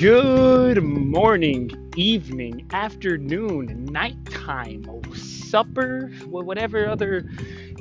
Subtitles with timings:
[0.00, 4.82] Good morning, evening, afternoon, nighttime,
[5.14, 7.20] supper, whatever other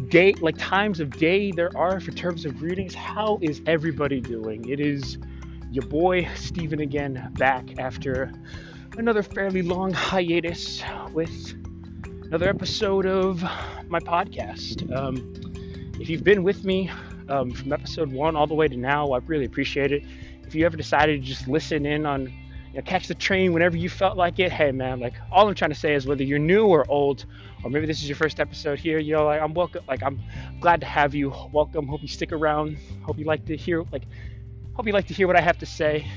[0.10, 2.93] day, like times of day there are for terms of readings.
[2.93, 4.68] How is everybody doing?
[4.68, 5.18] It is
[5.71, 8.33] your boy Steven again, back after
[8.97, 10.83] another fairly long hiatus
[11.14, 11.54] with
[12.25, 13.42] another episode of
[13.88, 14.93] my podcast.
[14.93, 15.42] Um,
[16.01, 16.92] if you've been with me
[17.29, 20.04] um, from episode one all the way to now, I really appreciate it
[20.50, 23.78] if you ever decided to just listen in on, you know, catch the train whenever
[23.78, 26.39] you felt like it, hey man, like all I'm trying to say is whether you're
[26.39, 27.28] new or old,
[27.64, 30.20] or maybe this is your first episode here, you know, like I'm welcome, like I'm
[30.60, 31.32] glad to have you.
[31.54, 31.88] Welcome.
[31.88, 32.80] Hope you stick around.
[33.03, 34.08] Hope you like to hear, like,
[34.73, 36.08] hope you like to hear what I have to say.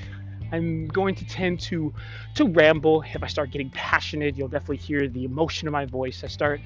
[0.51, 1.93] I'm going to tend to
[2.37, 3.03] to ramble.
[3.03, 6.25] If I start getting passionate, you'll definitely hear the emotion of my voice.
[6.25, 6.59] I start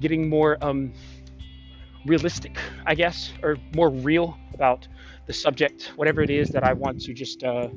[0.00, 0.94] getting more um,
[2.06, 4.88] realistic, I guess, or more real about
[5.26, 7.68] the subject, whatever it is that I want to just uh,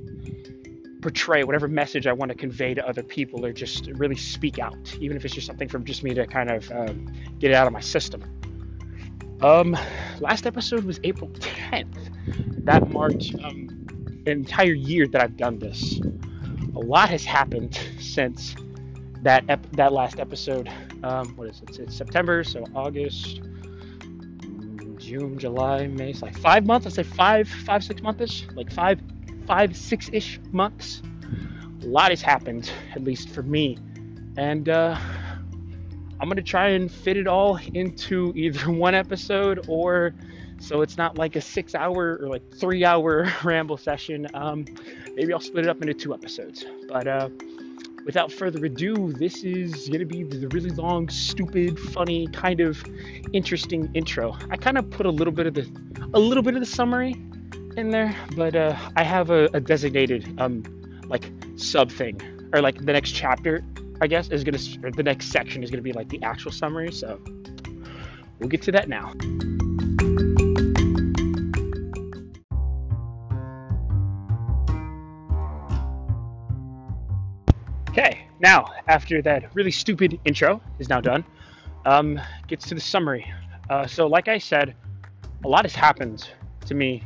[1.02, 4.96] portray, whatever message I want to convey to other people, or just really speak out,
[5.00, 7.68] even if it's just something from just me to kind of um, get it out
[7.68, 8.24] of my system.
[9.42, 9.78] Um,
[10.20, 12.66] last episode was April 10th.
[12.66, 13.86] That marked um,
[14.26, 16.00] an entire year that I've done this.
[16.76, 18.56] A lot has happened since
[19.22, 20.72] that ep- that last episode.
[21.04, 21.80] Um, what is it?
[21.80, 23.42] It's September, so August,
[25.06, 26.10] June, July, May.
[26.10, 26.88] It's like five months.
[26.88, 29.00] I say five, five, six months Like five,
[29.46, 31.04] five, six ish months.
[31.84, 33.78] A lot has happened, at least for me.
[34.36, 34.98] And uh,
[36.20, 40.16] I'm going to try and fit it all into either one episode or
[40.60, 44.28] so it's not like a six hour or like three hour ramble session.
[44.34, 44.66] Um,
[45.14, 46.66] maybe I'll split it up into two episodes.
[46.88, 47.30] But uh,
[48.06, 52.84] without further ado, this is going to be the really long, stupid, funny, kind of
[53.34, 54.38] interesting intro.
[54.50, 55.70] I kind of put a little bit of the
[56.14, 57.14] a little bit of the summary
[57.76, 60.64] in there, but uh, I have a, a designated um,
[61.08, 62.22] like sub thing
[62.54, 63.64] or like the next chapter,
[64.02, 64.60] I guess, is gonna
[64.92, 66.92] the next section is gonna be like the actual summary.
[66.92, 67.20] So
[68.40, 69.14] we'll get to that now.
[78.46, 81.26] Now after that really stupid intro is now done,
[81.86, 83.26] um, gets to the summary.
[83.72, 84.76] Uh, so, like I said,
[85.44, 86.30] a lot has happened
[86.68, 87.04] to me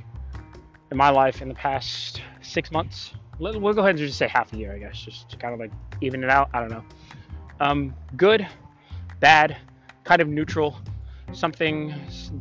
[0.92, 3.14] in my life in the past six months.
[3.40, 5.62] We'll go ahead and just say half a year, I guess, just to kind of
[5.62, 6.50] like even it out.
[6.54, 6.84] I don't know.
[7.62, 8.46] Um, good,
[9.22, 9.56] bad,
[10.04, 10.78] kind of neutral.
[11.32, 11.94] Something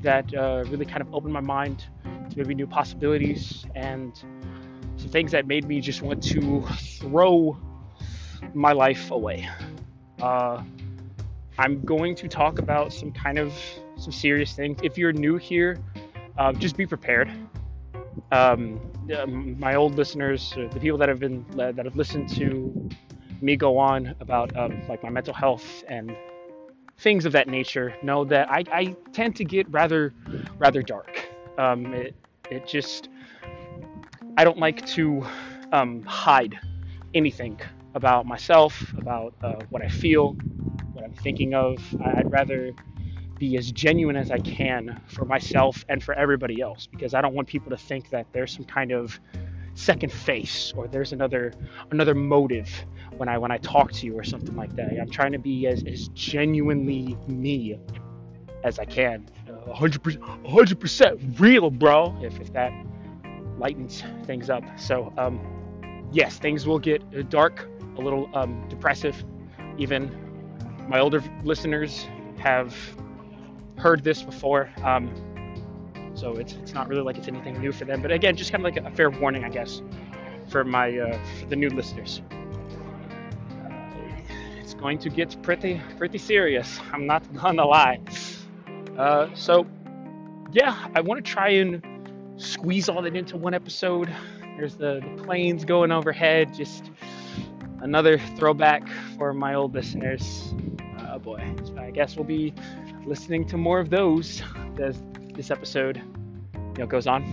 [0.02, 1.86] that uh, really kind of opened my mind
[2.30, 4.12] to maybe new possibilities and
[4.96, 6.62] some things that made me just want to
[6.98, 7.56] throw
[8.54, 9.48] my life away.
[10.20, 10.62] Uh,
[11.58, 13.52] I'm going to talk about some kind of
[13.96, 14.78] some serious things.
[14.82, 15.78] If you're new here,
[16.36, 17.30] uh, just be prepared.
[18.30, 18.80] Um,
[19.58, 22.88] my old listeners, uh, the people that have been that have listened to
[23.40, 26.16] me go on about um, like my mental health and
[26.98, 30.14] things of that nature, know that I, I tend to get rather
[30.58, 31.28] rather dark.
[31.56, 32.14] Um, it
[32.50, 33.08] it just
[34.36, 35.24] I don't like to
[35.72, 36.58] um, hide
[37.14, 37.58] anything
[37.94, 40.32] about myself, about uh, what I feel,
[40.92, 41.78] what I'm thinking of.
[42.02, 42.72] I'd rather
[43.38, 47.34] be as genuine as I can for myself and for everybody else because I don't
[47.34, 49.18] want people to think that there's some kind of
[49.74, 51.52] second face or there's another
[51.92, 52.68] another motive
[53.16, 54.90] when I when I talk to you or something like that.
[55.00, 57.78] I'm trying to be as, as genuinely me
[58.64, 59.28] as I can.
[59.48, 62.72] Uh, 100%, 100% real, bro, if, if that
[63.56, 64.64] lightens things up.
[64.76, 65.40] So, um,
[66.12, 67.68] yes, things will get uh, dark
[67.98, 69.22] a little um, depressive.
[69.76, 70.10] Even
[70.88, 72.06] my older listeners
[72.38, 72.74] have
[73.76, 75.10] heard this before, um,
[76.14, 78.02] so it's it's not really like it's anything new for them.
[78.02, 79.82] But again, just kind of like a fair warning, I guess,
[80.48, 82.22] for my uh, for the new listeners.
[82.30, 83.70] Uh,
[84.58, 86.80] it's going to get pretty pretty serious.
[86.92, 88.00] I'm not gonna lie.
[88.96, 89.66] Uh, so
[90.52, 91.82] yeah, I want to try and
[92.36, 94.08] squeeze all that into one episode.
[94.56, 96.90] There's the, the planes going overhead, just
[97.80, 100.54] another throwback for my old listeners.
[101.08, 102.54] Oh boy, so I guess we'll be
[103.06, 104.42] listening to more of those
[104.80, 105.02] as
[105.34, 105.96] this episode
[106.54, 107.24] you know goes on.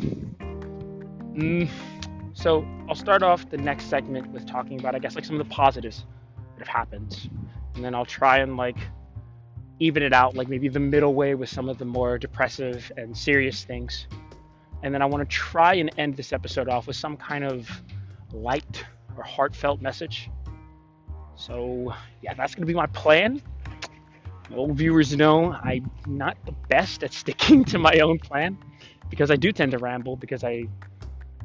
[1.35, 1.69] Mm,
[2.33, 5.47] so I'll start off the next segment with talking about I guess like some of
[5.47, 6.05] the positives
[6.57, 7.29] that have happened,
[7.75, 8.77] and then I'll try and like
[9.79, 13.17] even it out like maybe the middle way with some of the more depressive and
[13.17, 14.07] serious things.
[14.83, 17.69] And then I want to try and end this episode off with some kind of
[18.31, 18.83] light
[19.17, 20.29] or heartfelt message.
[21.35, 23.41] So, yeah, that's going to be my plan.
[24.53, 28.57] old viewers know I'm not the best at sticking to my own plan
[29.09, 30.65] because I do tend to ramble because I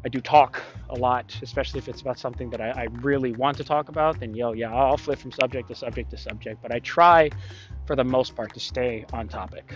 [0.04, 3.58] I do talk a lot, especially if it's about something that I, I, really want
[3.58, 4.18] to talk about.
[4.18, 6.62] Then yo, yeah, I'll flip from subject to subject to subject.
[6.62, 7.30] But I try,
[7.86, 9.74] for the most part, to stay on topic.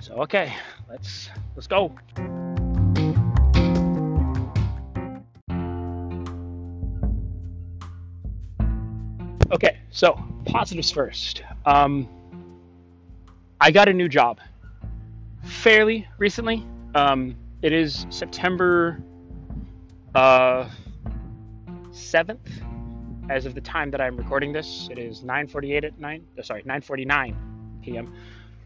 [0.00, 0.54] So okay,
[0.88, 1.94] let's let's go.
[9.90, 11.42] So positives first.
[11.66, 12.08] Um,
[13.60, 14.40] I got a new job
[15.44, 16.66] fairly recently.
[16.94, 19.02] Um, it is September
[20.14, 20.68] uh,
[21.90, 22.38] 7th
[23.28, 24.88] as of the time that I'm recording this.
[24.90, 26.22] It is 9:48 at night.
[26.38, 27.36] Oh, sorry, 9:49
[27.82, 28.12] p.m.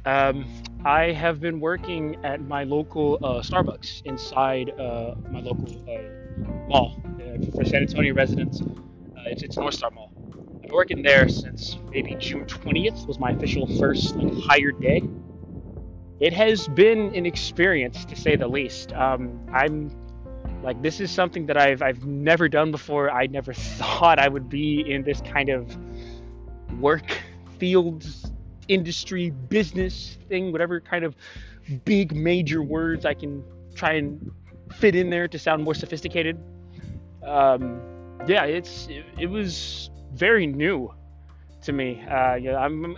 [0.06, 0.44] Um,
[0.84, 7.02] I have been working at my local uh, Starbucks inside uh, my local uh, mall
[7.04, 8.60] uh, for San Antonio residents.
[8.60, 10.13] Uh, it's, it's North Star Mall.
[10.64, 15.02] Been working there since maybe June 20th was my official first like hired day
[16.20, 18.93] it has been an experience to say the least.
[18.93, 19.90] Um, I'm
[20.62, 23.11] like this is something that I've I've never done before.
[23.11, 25.76] I never thought I would be in this kind of
[26.81, 27.19] work
[27.58, 28.06] field
[28.69, 31.17] industry business thing, whatever kind of
[31.84, 33.44] big major words I can
[33.75, 34.31] try and
[34.72, 36.38] fit in there to sound more sophisticated.
[37.22, 37.81] Um,
[38.26, 40.93] yeah, it's it, it, was very new
[41.62, 42.02] to me.
[42.02, 42.96] Uh, yeah, I'm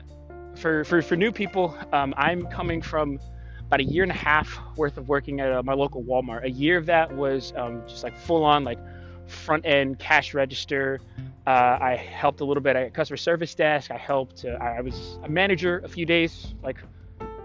[0.56, 3.18] for, for, for new people, um, I'm coming from
[3.66, 6.44] about a year and a half worth of working at uh, my local Walmart.
[6.44, 8.78] A year of that was um, just like full on like
[9.26, 11.00] front end cash register.
[11.46, 13.90] Uh, I helped a little bit at customer service desk.
[13.90, 14.44] I helped.
[14.44, 16.78] Uh, I was a manager a few days, like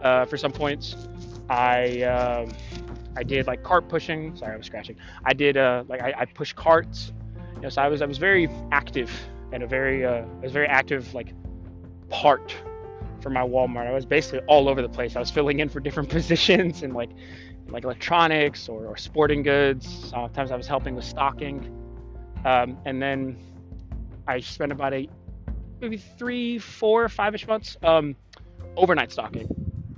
[0.02, 0.96] uh, for some points.
[1.50, 2.52] I um,
[3.16, 4.36] I did like cart pushing.
[4.36, 4.96] Sorry, I was scratching.
[5.26, 7.14] I did uh, like I, I pushed carts.
[7.56, 9.12] You know, so I was I was very active
[9.52, 11.34] and a very uh, was very active like
[12.10, 12.56] part
[13.22, 13.88] for my Walmart.
[13.88, 15.16] I was basically all over the place.
[15.16, 17.12] I was filling in for different positions and like
[17.70, 19.88] like electronics or, or sporting goods.
[20.10, 21.78] Sometimes I was helping with stocking.
[22.44, 23.38] Um, and then
[24.28, 25.08] I spent about a
[25.80, 28.16] maybe three, four, five-ish months um,
[28.76, 29.48] overnight stocking.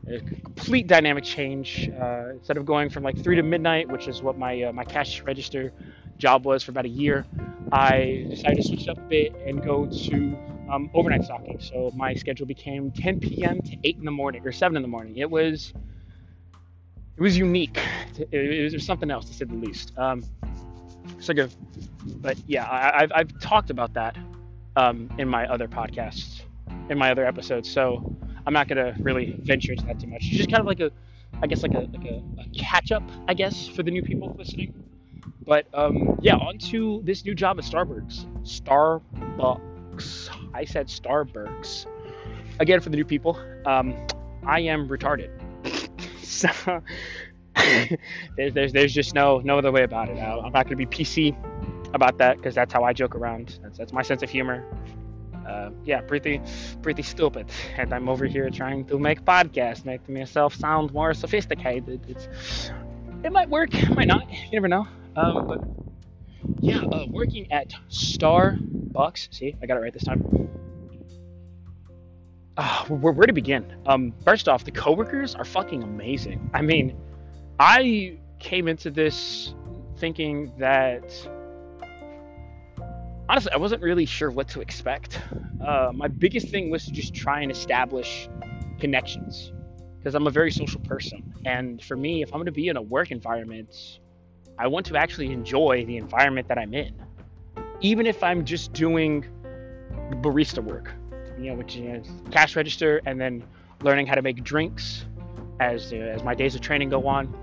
[0.08, 1.90] A complete dynamic change.
[1.90, 4.84] Uh, instead of going from like three to midnight, which is what my uh, my
[4.84, 5.74] cash register
[6.18, 7.26] job was for about a year,
[7.72, 10.38] I decided to switch up a bit and go to
[10.70, 11.60] um, overnight stocking.
[11.60, 13.62] So my schedule became 10 p.m.
[13.62, 15.18] to 8 in the morning or 7 in the morning.
[15.18, 15.74] It was
[17.16, 17.80] it was unique.
[18.32, 19.94] It was something else to say the least.
[19.98, 20.24] Um.
[22.22, 24.18] But yeah, I, have I've talked about that
[24.76, 26.42] um, in my other podcasts,
[26.90, 27.70] in my other episodes.
[27.70, 30.24] So I'm not gonna really venture into that too much.
[30.24, 30.92] It's just kind of like a,
[31.42, 34.36] I guess like a like a, a catch up, I guess, for the new people
[34.38, 34.74] listening.
[35.46, 38.26] But um, yeah, on to this new job at Starbucks.
[38.44, 40.30] Starbucks.
[40.54, 41.86] I said Starbucks.
[42.60, 43.96] Again, for the new people, um,
[44.46, 45.32] I am retarded.
[46.24, 46.50] so
[48.36, 50.18] there's, there's there's just no no other way about it.
[50.20, 51.36] I'm not gonna be PC
[51.94, 53.60] about that because that's how I joke around.
[53.62, 54.66] That's that's my sense of humor.
[55.48, 56.42] Uh, yeah, pretty
[56.82, 57.50] pretty stupid.
[57.78, 62.02] And I'm over here trying to make podcasts, make myself sound more sophisticated.
[62.08, 62.72] It's
[63.24, 64.30] it might work, it might not.
[64.32, 64.88] You never know.
[65.16, 65.64] Um, but
[66.60, 69.34] yeah, uh, working at Starbucks.
[69.34, 70.50] See, I got it right this time.
[72.56, 73.66] Uh, where, where to begin?
[73.86, 76.50] Um, first off, the coworkers are fucking amazing.
[76.54, 76.96] I mean,
[77.60, 79.56] I came into this
[79.98, 81.04] thinking that
[83.30, 85.20] honestly, I wasn't really sure what to expect.
[85.66, 88.30] Uh, my biggest thing was to just try and establish
[88.80, 89.52] connections
[89.98, 91.34] because I'm a very social person.
[91.46, 94.00] And for me, if I'm going to be in a work environment,
[94.58, 96.94] I want to actually enjoy the environment that I'm in,
[97.82, 99.26] even if I'm just doing
[100.22, 100.92] barista work,
[101.40, 103.44] you know, which is cash register, and then
[103.82, 105.06] learning how to make drinks
[105.60, 107.34] as as my days of training go on.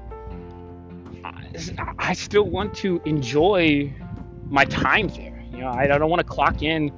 [1.25, 1.53] I,
[1.99, 3.93] I still want to enjoy
[4.49, 5.45] my time there.
[5.53, 6.91] You know, I, I don't want to clock in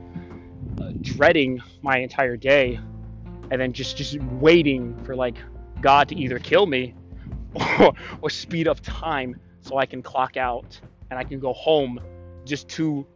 [0.80, 2.78] uh, dreading my entire day
[3.50, 5.36] and then just just waiting for like
[5.80, 6.94] God to either kill me
[7.80, 10.78] or, or speed up time so I can clock out
[11.10, 12.00] and I can go home
[12.44, 13.06] just to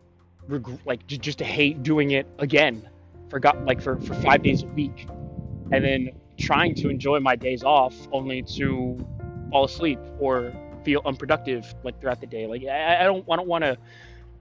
[0.84, 2.88] like just to hate doing it again
[3.28, 5.06] for like for, for five days a week.
[5.72, 9.04] And then trying to enjoy my days off only to
[9.50, 10.52] fall asleep or
[10.84, 12.46] feel unproductive like throughout the day.
[12.46, 13.76] Like I, I don't I don't want to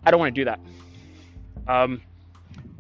[0.06, 0.60] I don't want to do that.
[1.68, 2.02] Um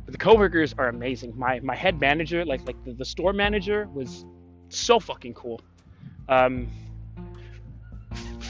[0.05, 1.33] the coworkers are amazing.
[1.35, 4.25] My my head manager like like the, the store manager was
[4.69, 5.61] so fucking cool.
[6.29, 6.67] Um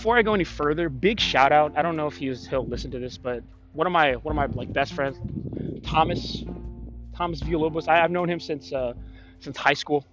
[0.05, 1.75] before I go any further, big shout out.
[1.75, 3.41] I don't know if he's he'll listen to this, but
[3.73, 5.17] one of my one of my like best friends,
[5.81, 6.43] Thomas,
[7.15, 7.87] Thomas Villalobos.
[7.87, 8.93] I, have known him since uh,
[9.39, 10.05] since high school.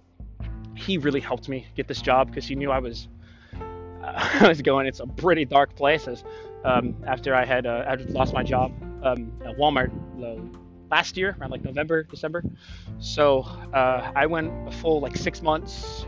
[0.75, 3.07] He really helped me get this job because he knew I was
[4.03, 6.23] I was going in some pretty dark places
[6.65, 8.73] um, after I had uh, lost my job
[9.03, 9.91] um, at Walmart
[10.23, 10.41] uh,
[10.89, 12.43] last year, around like November, December.
[12.97, 16.07] So uh, I went a full like six months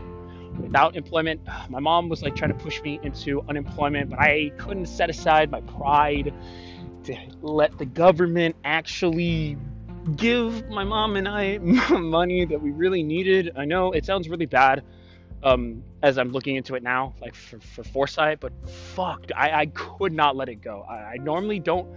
[0.60, 1.40] without employment.
[1.68, 5.50] My mom was like trying to push me into unemployment, but I couldn't set aside
[5.50, 6.32] my pride
[7.04, 9.56] to let the government actually
[10.16, 11.58] give my mom and I
[11.90, 13.52] money that we really needed.
[13.56, 14.84] I know it sounds really bad
[15.42, 19.66] um, as I'm looking into it now, like for, for foresight, but fuck, I, I
[19.66, 20.84] could not let it go.
[20.88, 21.88] I, I normally don't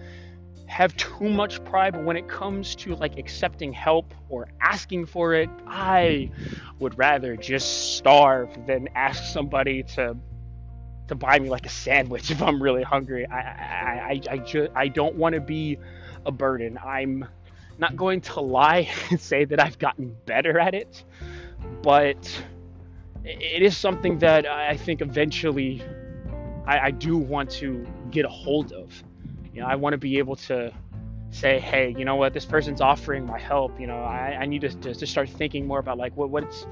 [0.70, 5.34] have too much pride, but when it comes to like accepting help or asking for
[5.34, 6.30] it, I
[6.78, 10.16] would rather just starve than ask somebody to
[11.08, 13.26] to buy me like a sandwich if I'm really hungry.
[13.26, 15.80] I I I, I just I don't want to be
[16.26, 16.78] a burden.
[16.78, 17.26] I'm
[17.80, 21.04] not going to lie and say that I've gotten better at it,
[21.82, 22.44] but
[23.26, 25.82] it is something that I think eventually
[26.68, 29.04] I, I do want to get a hold of.
[29.54, 30.72] You know, I want to be able to
[31.32, 33.80] say, hey, you know what, this person's offering my help.
[33.80, 36.44] You know, I, I need to, to, to start thinking more about like what, what
[36.44, 36.66] it's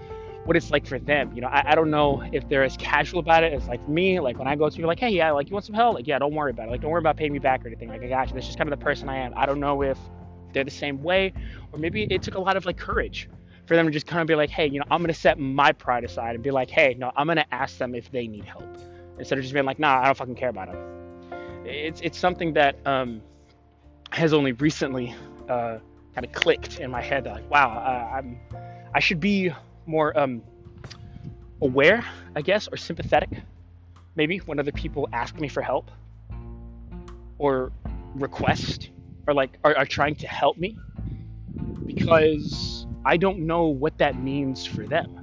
[0.45, 1.33] what it's like for them.
[1.35, 4.19] You know, I, I don't know if they're as casual about it as like me.
[4.21, 5.95] Like when I go to you, like, hey, yeah, like you want some help?
[5.95, 6.71] Like, yeah, don't worry about it.
[6.71, 7.89] Like, don't worry about paying me back or anything.
[7.89, 8.33] Like, I got you.
[8.33, 9.33] That's just kind of the person I am.
[9.35, 9.97] I don't know if
[10.53, 11.33] they're the same way,
[11.73, 13.29] or maybe it took a lot of like courage
[13.65, 15.73] for them to just kind of be like, hey, you know, I'm gonna set my
[15.73, 18.77] pride aside and be like, hey, no, I'm gonna ask them if they need help
[19.19, 20.96] instead of just being like, nah, I don't fucking care about them.
[21.67, 23.21] It's it's something that um,
[24.11, 25.13] has only recently
[25.49, 25.79] uh,
[26.15, 27.25] kind of clicked in my head.
[27.25, 28.39] Like, wow, uh, I'm
[28.93, 29.51] I should be
[29.85, 30.41] more um,
[31.61, 32.03] aware,
[32.35, 33.29] I guess, or sympathetic,
[34.15, 35.91] maybe when other people ask me for help
[37.37, 37.71] or
[38.15, 38.89] request
[39.27, 40.77] or like are, are trying to help me
[41.85, 45.19] because I don't know what that means for them.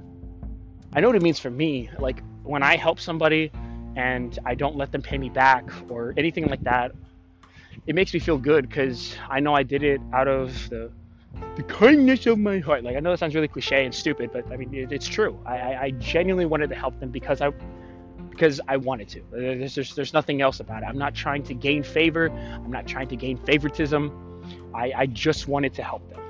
[0.93, 1.89] I know what it means for me.
[1.99, 3.51] Like when I help somebody
[3.95, 6.91] and I don't let them pay me back or anything like that,
[7.87, 10.91] it makes me feel good because I know I did it out of the
[11.57, 12.83] the kindness of my heart.
[12.83, 15.37] Like I know that sounds really cliche and stupid, but I mean it, it's true.
[15.45, 17.51] I, I, I, genuinely wanted to help them because I
[18.29, 19.21] because I wanted to.
[19.31, 20.85] There's, there's there's nothing else about it.
[20.87, 22.29] I'm not trying to gain favor.
[22.29, 24.21] I'm not trying to gain favoritism.
[24.73, 26.21] I, I just wanted to help them.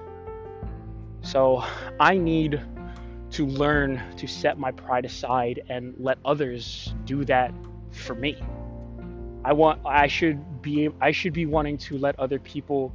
[1.21, 1.63] So
[1.99, 2.61] I need
[3.35, 7.53] to learn to set my pride aside and let others do that
[7.91, 8.37] for me.
[9.43, 12.93] I want I should be I should be wanting to let other people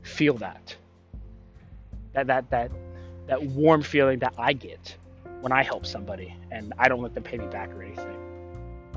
[0.00, 0.74] feel that.
[2.14, 2.72] That that that
[3.26, 4.96] that warm feeling that I get
[5.42, 8.16] when I help somebody and I don't let them pay me back or anything.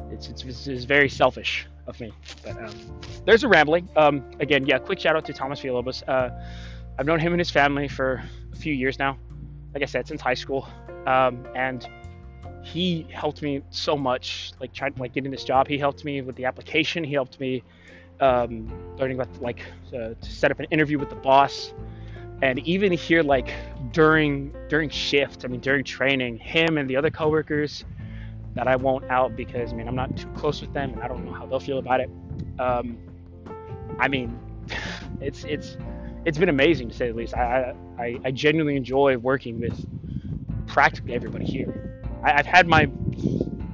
[0.09, 2.13] It's it's, it's very selfish of me.
[2.45, 2.73] But um,
[3.25, 3.89] there's a rambling.
[3.97, 6.01] Um, again, yeah, quick shout out to Thomas Villalobos.
[6.07, 6.29] Uh,
[6.97, 9.17] I've known him and his family for a few years now.
[9.73, 10.67] Like I said, since high school,
[11.05, 11.87] um, and
[12.63, 14.51] he helped me so much.
[14.59, 17.03] Like trying like getting this job, he helped me with the application.
[17.03, 17.63] He helped me
[18.19, 21.73] um, learning about like to set up an interview with the boss,
[22.41, 23.53] and even here like
[23.91, 25.45] during during shift.
[25.45, 27.85] I mean during training, him and the other coworkers
[28.55, 31.07] that I won't out because I mean I'm not too close with them and I
[31.07, 32.09] don't know how they'll feel about it.
[32.59, 32.97] Um,
[33.99, 34.37] I mean,
[35.21, 35.77] it's it's
[36.27, 37.33] it's been amazing to say the least.
[37.33, 39.87] I, I, I genuinely enjoy working with
[40.67, 42.03] practically everybody here.
[42.21, 42.87] I, have had my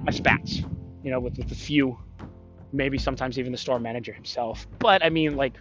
[0.03, 0.61] my spats,
[1.03, 1.97] you know, with, with a few,
[2.71, 4.67] maybe sometimes even the store manager himself.
[4.77, 5.55] But I mean, like,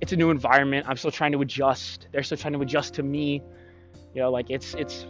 [0.00, 0.86] it's a new environment.
[0.88, 2.08] I'm still trying to adjust.
[2.12, 3.42] They're still trying to adjust to me.
[4.14, 5.04] You know, like it's it's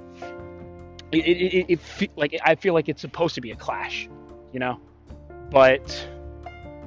[1.12, 4.08] it, it, it, it like I feel like it's supposed to be a clash,
[4.52, 4.80] you know,
[5.52, 6.08] but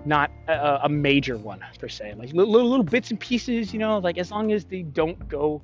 [0.06, 2.16] not a, a major one per se.
[2.18, 5.62] Like little, little bits and pieces, you know, like as long as they don't go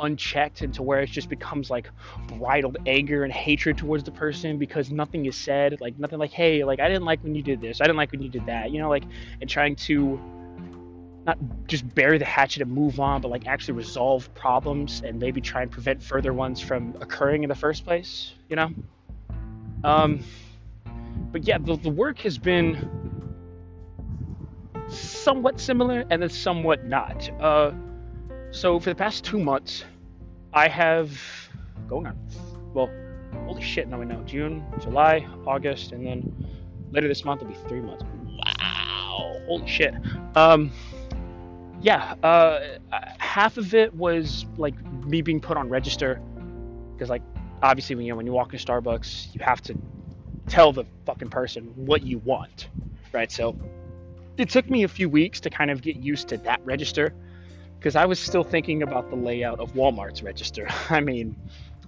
[0.00, 1.88] unchecked into where it just becomes like
[2.38, 6.64] bridled anger and hatred towards the person because nothing is said like nothing like hey
[6.64, 8.72] like i didn't like when you did this i didn't like when you did that
[8.72, 9.04] you know like
[9.40, 10.18] and trying to
[11.26, 11.38] not
[11.68, 15.62] just bury the hatchet and move on but like actually resolve problems and maybe try
[15.62, 18.70] and prevent further ones from occurring in the first place you know
[19.84, 20.18] um
[21.30, 23.13] but yeah the, the work has been
[24.88, 27.30] somewhat similar and then somewhat not.
[27.40, 27.72] Uh,
[28.50, 29.84] so for the past two months,
[30.52, 31.18] I have
[31.88, 32.18] going on.
[32.72, 32.90] Well,
[33.46, 33.88] holy shit!
[33.88, 36.46] Now we know June, July, August, and then
[36.92, 38.04] later this month will be three months.
[38.24, 39.40] Wow!
[39.46, 39.94] Holy shit.
[40.36, 40.70] Um,
[41.80, 42.14] yeah.
[42.22, 42.78] Uh,
[43.18, 44.74] half of it was like
[45.04, 46.20] me being put on register
[46.94, 47.22] because like
[47.62, 49.74] obviously when you know, when you walk in Starbucks, you have to
[50.46, 52.68] tell the fucking person what you want,
[53.12, 53.30] right?
[53.30, 53.56] So
[54.36, 57.14] it took me a few weeks to kind of get used to that register
[57.78, 60.66] because I was still thinking about the layout of Walmart's register.
[60.90, 61.36] I mean,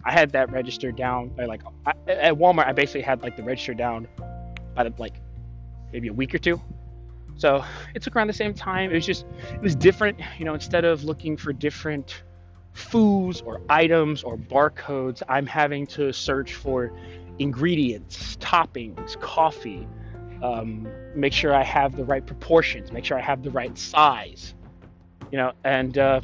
[0.05, 2.67] I had that register down by like I, at Walmart.
[2.67, 4.07] I basically had like the register down
[4.75, 5.15] by the like
[5.93, 6.61] maybe a week or two.
[7.39, 8.91] So it took around the same time.
[8.91, 10.19] It was just, it was different.
[10.39, 12.23] You know, instead of looking for different
[12.73, 16.93] foods or items or barcodes, I'm having to search for
[17.39, 19.87] ingredients, toppings, coffee,
[20.43, 24.55] um, make sure I have the right proportions, make sure I have the right size,
[25.31, 26.21] you know, and uh,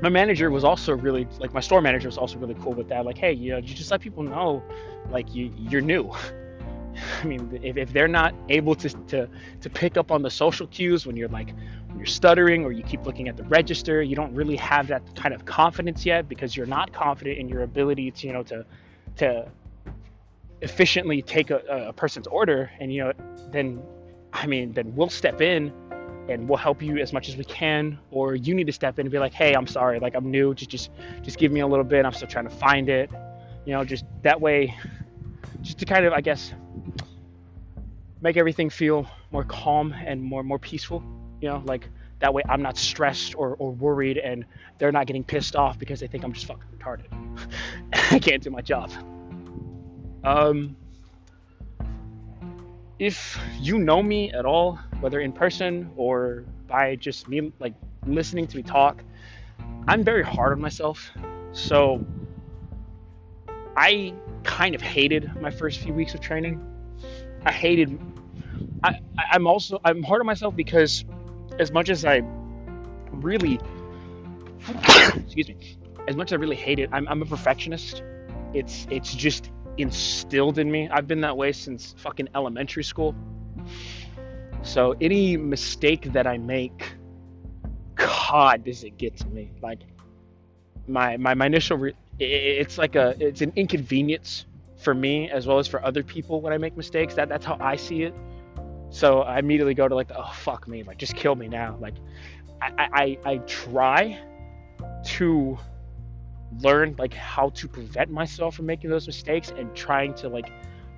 [0.00, 3.04] my manager was also really like my store manager was also really cool with that.
[3.04, 4.62] Like, hey, you know, you just let people know,
[5.10, 6.10] like you you're new.
[7.22, 9.28] I mean, if, if they're not able to, to
[9.60, 11.52] to pick up on the social cues when you're like
[11.88, 15.02] when you're stuttering or you keep looking at the register, you don't really have that
[15.16, 18.64] kind of confidence yet because you're not confident in your ability to you know to
[19.16, 19.48] to
[20.60, 23.12] efficiently take a, a person's order and you know
[23.50, 23.80] then
[24.32, 25.72] I mean then we'll step in
[26.28, 29.06] and we'll help you as much as we can or you need to step in
[29.06, 30.90] and be like hey i'm sorry like i'm new just just
[31.22, 33.10] just give me a little bit i'm still trying to find it.
[33.64, 34.74] You know just that way
[35.62, 36.52] just to kind of i guess
[38.20, 41.02] make everything feel more calm and more more peaceful
[41.40, 41.88] you know like
[42.20, 44.44] that way i'm not stressed or, or worried and
[44.78, 47.06] they're not getting pissed off because they think i'm just fucking retarded.
[48.10, 48.90] I can't do my job
[50.28, 50.76] um
[52.98, 57.74] if you know me at all, whether in person or by just me like
[58.06, 59.02] listening to me talk,
[59.86, 61.10] I'm very hard on myself.
[61.52, 62.04] So
[63.76, 66.60] I kind of hated my first few weeks of training.
[67.46, 67.98] I hated
[68.84, 68.98] I,
[69.30, 71.04] I'm also I'm hard on myself because
[71.58, 72.22] as much as I
[73.12, 73.60] really
[75.14, 78.02] excuse me, as much as I really hate it, I'm, I'm a perfectionist.
[78.52, 80.88] It's it's just instilled in me.
[80.90, 83.14] I've been that way since fucking elementary school.
[84.62, 86.92] So any mistake that I make,
[87.94, 89.52] God, does it get to me?
[89.62, 89.80] Like
[90.86, 95.58] my my, my initial, re- it's like a it's an inconvenience for me as well
[95.58, 97.14] as for other people when I make mistakes.
[97.14, 98.14] That that's how I see it.
[98.90, 101.76] So I immediately go to like, oh fuck me, like just kill me now.
[101.80, 101.94] Like
[102.60, 104.20] I I, I try
[105.04, 105.58] to
[106.60, 110.50] learn like how to prevent myself from making those mistakes and trying to like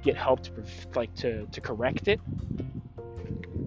[0.02, 0.52] get help to
[0.94, 2.20] like to to correct it.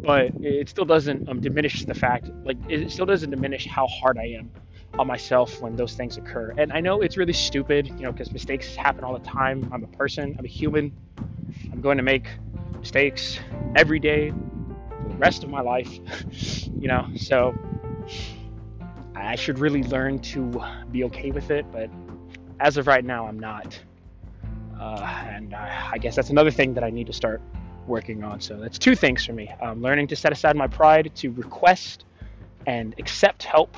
[0.03, 4.17] But it still doesn't um, diminish the fact like it still doesn't diminish how hard
[4.17, 4.51] i am
[4.99, 6.53] on myself when those things occur.
[6.57, 9.69] And i know it's really stupid you know because mistakes happen all the time.
[9.73, 10.93] I'm a person i'm a human.
[11.71, 12.27] I'm going to make
[12.79, 13.39] mistakes
[13.75, 14.31] every day
[15.09, 15.91] the rest of my life
[16.79, 17.53] you know so
[19.15, 21.89] I should really learn to be okay with it, but
[22.59, 23.79] as of right now, I'm not.
[24.79, 27.41] Uh, and I, I guess that's another thing that I need to start
[27.87, 28.41] working on.
[28.41, 32.05] So that's two things for me: um, learning to set aside my pride to request
[32.65, 33.75] and accept help,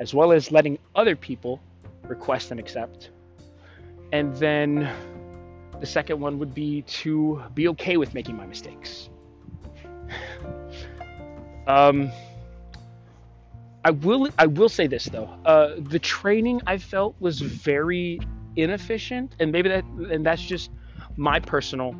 [0.00, 1.60] as well as letting other people
[2.06, 3.10] request and accept.
[4.12, 4.90] And then
[5.80, 9.08] the second one would be to be okay with making my mistakes.
[11.66, 12.10] um,
[13.84, 15.28] I will I will say this though.
[15.44, 18.18] Uh, the training I felt was very
[18.56, 20.70] inefficient, and maybe that and that's just
[21.16, 21.94] my personal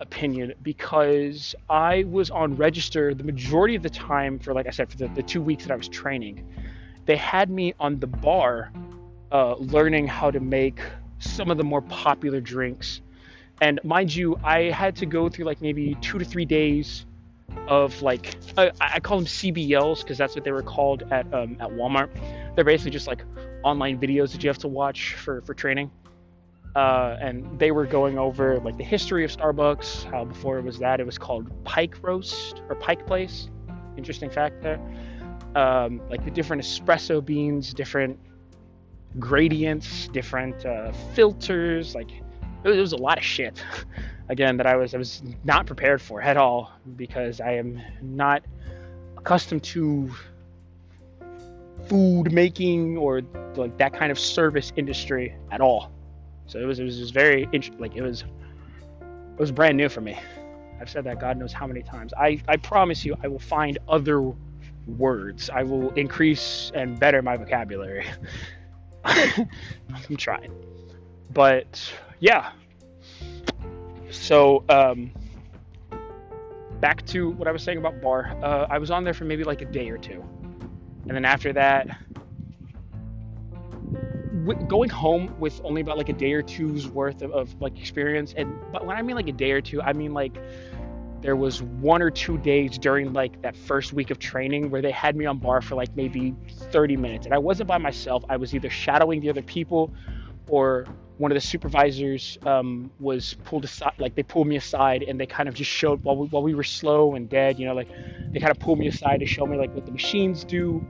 [0.00, 4.90] opinion because I was on register the majority of the time for like I said
[4.90, 6.46] for the, the two weeks that I was training.
[7.06, 8.70] They had me on the bar
[9.32, 10.80] uh, learning how to make
[11.18, 13.00] some of the more popular drinks.
[13.60, 17.06] And mind you, I had to go through like maybe two to three days
[17.68, 21.70] of like I call them CBLs because that's what they were called at um, at
[21.70, 22.10] Walmart.
[22.54, 23.24] They're basically just like
[23.62, 25.90] online videos that you have to watch for for training.
[26.74, 30.04] Uh, and they were going over like the history of Starbucks.
[30.04, 33.48] How before it was that it was called Pike Roast or Pike Place.
[33.96, 34.80] Interesting fact there.
[35.54, 38.18] Um, like the different espresso beans, different
[39.18, 41.94] gradients, different uh, filters.
[41.94, 43.62] Like it was, it was a lot of shit.
[44.32, 48.42] again that I was I was not prepared for at all because I am not
[49.16, 50.10] accustomed to
[51.86, 53.20] food making or
[53.56, 55.92] like that kind of service industry at all.
[56.46, 57.46] So it was it was just very
[57.78, 58.22] like it was
[59.00, 60.18] it was brand new for me.
[60.80, 62.12] I've said that God knows how many times.
[62.18, 64.32] I I promise you I will find other
[64.86, 65.50] words.
[65.50, 68.06] I will increase and better my vocabulary.
[69.04, 70.52] I'm trying.
[71.32, 72.52] But yeah,
[74.12, 75.12] so um,
[76.80, 78.36] back to what I was saying about bar.
[78.42, 80.22] Uh, I was on there for maybe like a day or two,
[81.08, 81.88] and then after that,
[84.44, 87.78] w- going home with only about like a day or two's worth of, of like
[87.78, 88.34] experience.
[88.36, 90.36] And but when I mean like a day or two, I mean like
[91.22, 94.90] there was one or two days during like that first week of training where they
[94.90, 96.34] had me on bar for like maybe
[96.72, 99.90] 30 minutes and i wasn't by myself i was either shadowing the other people
[100.48, 100.84] or
[101.18, 105.26] one of the supervisors um, was pulled aside, like they pulled me aside and they
[105.26, 107.88] kind of just showed while we, while we were slow and dead, you know, like
[108.32, 110.84] they kind of pulled me aside to show me like what the machines do,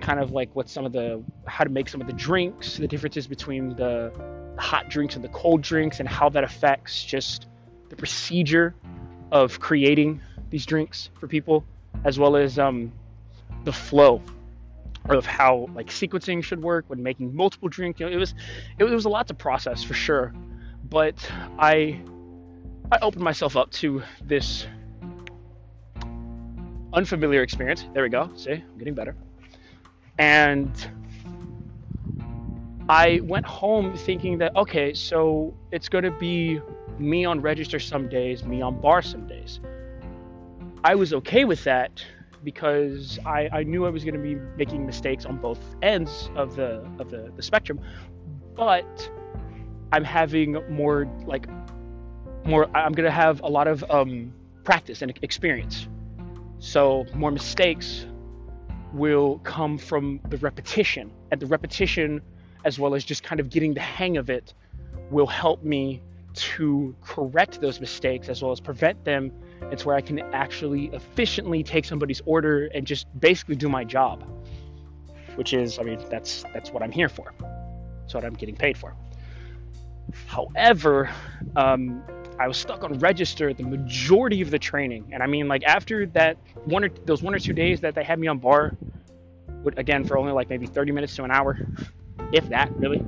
[0.00, 2.88] kind of like what some of the how to make some of the drinks, the
[2.88, 4.12] differences between the
[4.58, 7.48] hot drinks and the cold drinks, and how that affects just
[7.90, 8.74] the procedure
[9.30, 10.20] of creating
[10.50, 11.64] these drinks for people,
[12.04, 12.92] as well as um,
[13.64, 14.22] the flow
[15.16, 18.00] of how like sequencing should work when making multiple drinks.
[18.00, 18.34] You know, it was
[18.78, 20.34] it was a lot to process for sure,
[20.88, 22.00] but I
[22.92, 24.66] I opened myself up to this
[26.92, 27.86] unfamiliar experience.
[27.92, 28.30] There we go.
[28.36, 29.16] See, I'm getting better.
[30.18, 30.70] And
[32.88, 36.60] I went home thinking that okay, so it's going to be
[36.98, 39.60] me on register some days, me on bar some days.
[40.82, 42.04] I was okay with that
[42.44, 46.56] because I, I knew I was going to be making mistakes on both ends of
[46.56, 47.80] the of the, the spectrum,
[48.54, 49.10] but
[49.92, 51.48] I'm having more like
[52.44, 52.64] more.
[52.76, 54.32] I'm going to have a lot of um,
[54.64, 55.88] practice and experience,
[56.58, 58.06] so more mistakes
[58.92, 62.20] will come from the repetition, and the repetition,
[62.64, 64.54] as well as just kind of getting the hang of it,
[65.10, 69.32] will help me to correct those mistakes as well as prevent them
[69.70, 74.24] it's where I can actually efficiently take somebody's order and just basically do my job,
[75.36, 77.32] which is, I mean, that's that's what I'm here for.
[78.00, 78.94] That's what I'm getting paid for.
[80.26, 81.10] However,
[81.56, 82.02] um,
[82.38, 86.06] I was stuck on register the majority of the training, and I mean, like after
[86.06, 88.76] that one or those one or two days that they had me on bar,
[89.76, 91.58] again for only like maybe 30 minutes to an hour,
[92.32, 93.04] if that really.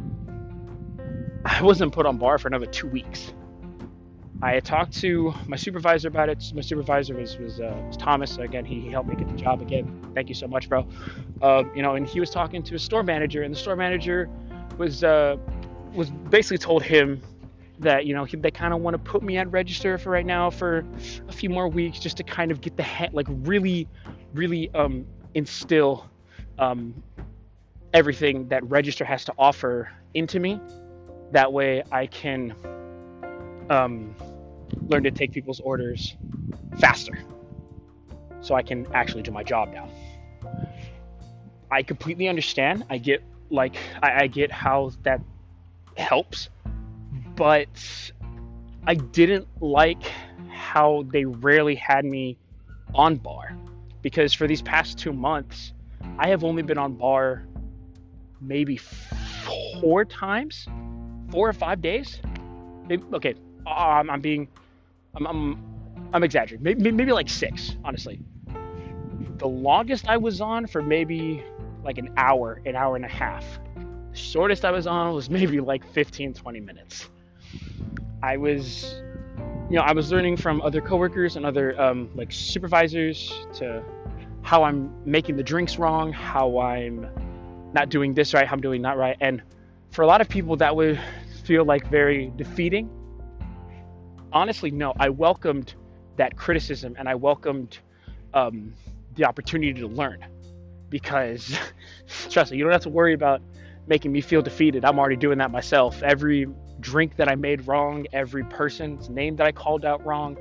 [1.44, 3.32] I wasn't put on bar for another two weeks.
[4.42, 6.52] I talked to my supervisor about it.
[6.52, 8.38] My supervisor was was, uh, was Thomas.
[8.38, 9.62] Again, he, he, helped me get the job.
[9.62, 10.85] Again, thank you so much, bro.
[11.40, 14.28] Uh, you know, and he was talking to a store manager, and the store manager
[14.78, 15.37] was uh,
[15.94, 17.22] was basically told him
[17.78, 20.26] that you know he, they kind of want to put me at register for right
[20.26, 20.85] now for
[21.28, 23.87] a few more weeks just to kind of get the head like really,
[24.35, 26.11] really um, instill
[26.59, 27.00] um,
[27.94, 30.61] everything that register has to offer into me.
[31.31, 32.57] That way, I can.
[33.70, 34.16] Um,
[34.88, 36.16] learn to take people's orders
[36.78, 37.18] faster
[38.40, 39.88] so I can actually do my job now.
[41.70, 42.85] I completely understand.
[42.90, 45.20] I get like I, I get how that
[45.96, 46.48] helps,
[47.37, 48.12] but
[48.87, 50.11] I didn't like
[50.50, 52.37] how they rarely had me
[52.94, 53.56] on bar
[54.02, 55.72] because for these past two months,
[56.18, 57.44] I have only been on bar
[58.40, 58.76] maybe
[59.80, 60.66] four times,
[61.30, 62.20] four or five days.
[62.88, 63.35] Maybe, okay,
[63.66, 64.48] I'm being
[65.14, 65.64] I'm, I'm,
[66.12, 66.62] I'm exaggerating.
[66.62, 68.20] Maybe, maybe like six, honestly.
[69.38, 71.42] The longest I was on for maybe
[71.85, 73.44] like an hour, an hour and a half.
[74.11, 77.11] The shortest I was on was maybe like 15, 20 minutes.
[78.22, 79.03] I was,
[79.68, 83.83] you know, I was learning from other coworkers and other um, like supervisors to
[84.42, 87.09] how I'm making the drinks wrong, how I'm
[87.72, 89.16] not doing this right, how I'm doing that right.
[89.20, 89.42] And
[89.90, 91.01] for a lot of people, that would
[91.44, 92.90] feel like very defeating
[94.32, 94.92] honestly, no.
[94.98, 95.74] I welcomed
[96.16, 97.78] that criticism and I welcomed
[98.34, 98.74] um,
[99.14, 100.24] the opportunity to learn
[100.88, 101.56] because,
[102.30, 103.42] trust me, you don't have to worry about
[103.86, 104.84] making me feel defeated.
[104.84, 106.02] I'm already doing that myself.
[106.02, 106.46] Every
[106.80, 110.36] drink that I made wrong, every person's name that I called out wrong,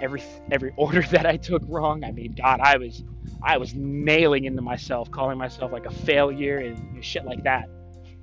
[0.00, 2.04] every every order that I took wrong.
[2.04, 3.02] I mean, God, I was
[3.42, 7.68] I was nailing into myself, calling myself like a failure and shit like that.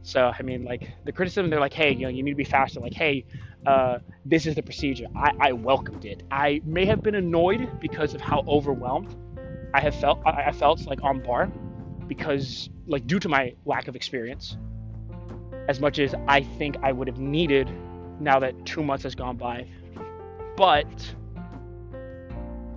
[0.04, 2.44] So I mean, like the criticism, they're like, hey, you know, you need to be
[2.44, 2.80] faster.
[2.80, 3.26] Like, hey,
[3.66, 5.08] uh, this is the procedure.
[5.16, 6.24] I, I welcomed it.
[6.32, 9.16] I may have been annoyed because of how overwhelmed
[9.74, 10.22] I have felt.
[10.26, 11.48] I, I felt like on bar
[12.08, 14.58] because, like, due to my lack of experience,
[15.70, 17.72] as much as I think I would have needed
[18.20, 19.68] now that two months has gone by.
[20.58, 21.16] But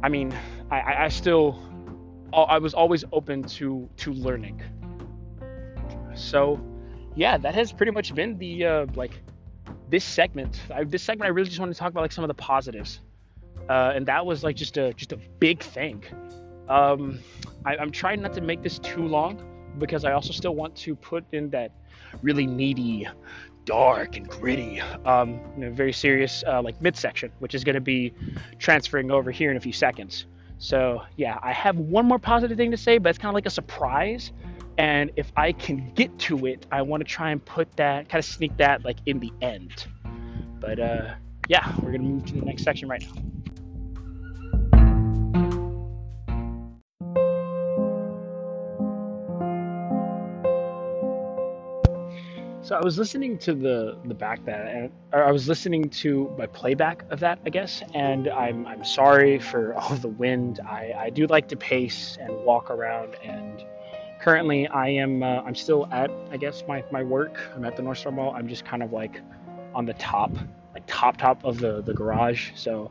[0.03, 0.37] I mean,
[0.71, 1.59] I, I still,
[2.33, 4.61] I was always open to to learning.
[6.15, 6.61] So,
[7.15, 9.13] yeah, that has pretty much been the uh, like
[9.89, 12.29] this segment, I, this segment, I really just want to talk about like some of
[12.29, 13.01] the positives,
[13.69, 16.03] uh, and that was like just a just a big thing.
[16.69, 17.21] Um,
[17.65, 19.43] I, I'm trying not to make this too long
[19.79, 21.73] because I also still want to put in that
[22.23, 23.07] really needy,
[23.65, 27.81] dark and gritty, um, you know, very serious uh, like midsection, which is going to
[27.81, 28.13] be
[28.59, 30.27] transferring over here in a few seconds.
[30.59, 33.47] So yeah, I have one more positive thing to say, but it's kind of like
[33.47, 34.33] a surprise
[34.79, 38.19] and if I can get to it, I want to try and put that, kind
[38.19, 39.87] of sneak that like in the end.
[40.61, 41.15] But uh,
[41.49, 43.23] yeah, we're to move to the next section right now.
[52.63, 56.47] So I was listening to the the back that, and I was listening to my
[56.47, 57.83] playback of that, I guess.
[57.93, 60.61] And I'm I'm sorry for all the wind.
[60.67, 63.17] I I do like to pace and walk around.
[63.23, 63.63] And
[64.25, 67.39] currently, I am uh, I'm still at I guess my my work.
[67.55, 68.35] I'm at the North Star Mall.
[68.35, 69.21] I'm just kind of like
[69.75, 70.33] on the top,
[70.73, 72.53] like top top of the the garage.
[72.57, 72.91] So.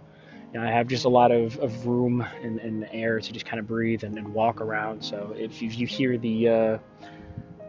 [0.53, 3.59] You know, I have just a lot of, of room and, air to just kind
[3.59, 5.03] of breathe and, and walk around.
[5.03, 6.77] So if you, you hear the uh,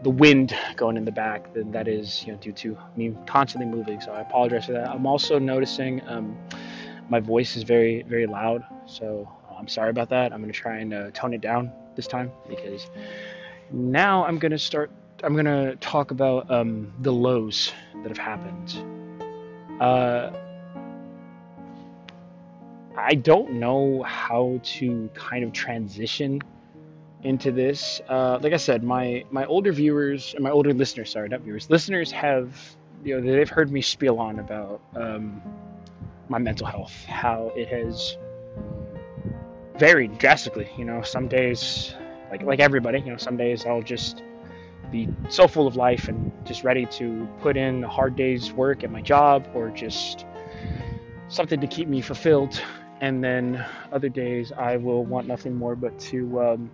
[0.03, 3.65] the wind going in the back, then that is you know due to me constantly
[3.65, 3.99] moving.
[4.01, 4.87] So I apologize for that.
[4.87, 6.37] I'm also noticing um,
[7.09, 10.31] my voice is very very loud, so I'm sorry about that.
[10.31, 12.87] I'm gonna try and uh, tone it down this time because
[13.71, 14.91] now I'm gonna start.
[15.23, 17.71] I'm gonna talk about um, the lows
[18.03, 19.81] that have happened.
[19.81, 20.31] Uh,
[22.97, 26.41] I don't know how to kind of transition
[27.23, 28.01] into this.
[28.07, 31.69] Uh, like I said, my my older viewers and my older listeners, sorry, not viewers,
[31.69, 32.57] listeners have
[33.03, 35.41] you know they've heard me spiel on about um,
[36.29, 38.17] my mental health, how it has
[39.77, 40.69] varied drastically.
[40.77, 41.93] You know, some days,
[42.35, 44.21] like like everybody, you know, some days I'll just
[44.91, 48.83] be so full of life and just ready to put in a hard day's work
[48.83, 50.25] at my job or just
[51.29, 52.61] something to keep me fulfilled.
[53.01, 56.71] And then other days I will want nothing more but to um,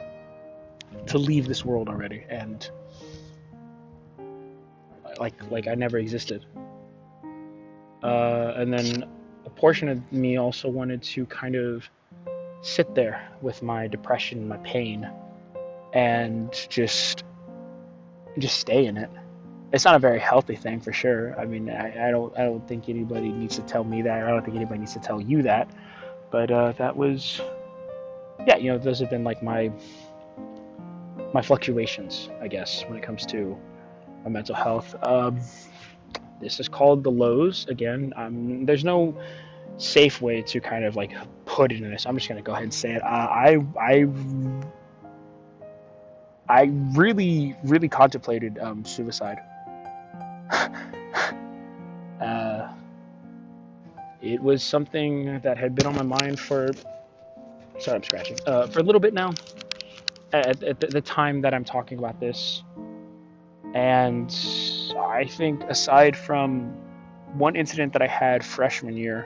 [1.08, 2.70] to leave this world already and
[5.20, 6.46] like like I never existed.
[8.04, 9.08] Uh, and then
[9.46, 11.88] a portion of me also wanted to kind of
[12.62, 15.08] sit there with my depression, my pain,
[15.94, 17.24] and just
[18.38, 19.10] just stay in it.
[19.74, 21.40] It's not a very healthy thing for sure.
[21.40, 24.24] I mean, I, I don't I don't think anybody needs to tell me that.
[24.24, 25.70] I don't think anybody needs to tell you that.
[26.30, 27.42] But uh, that was,
[28.48, 29.72] yeah, you know, those have been like my
[31.34, 33.58] my fluctuations, I guess, when it comes to
[34.24, 34.96] my mental health.
[35.04, 35.40] Um,
[36.40, 37.68] this is called the lows.
[37.68, 39.16] Again, um, there's no
[39.78, 41.12] safe way to kind of like
[41.46, 42.06] put it in this.
[42.06, 43.04] I'm just gonna go ahead and say it.
[43.04, 44.06] Uh, I I
[46.52, 49.40] I really really contemplated um, suicide.
[52.22, 52.68] uh,
[54.22, 56.72] it was something that had been on my mind for.
[57.80, 58.38] Sorry, I'm scratching.
[58.46, 59.32] Uh, for a little bit now
[60.34, 62.64] at, at the time that I'm talking about this.
[63.74, 64.30] And
[65.00, 66.76] I think aside from
[67.38, 69.26] one incident that I had freshman year,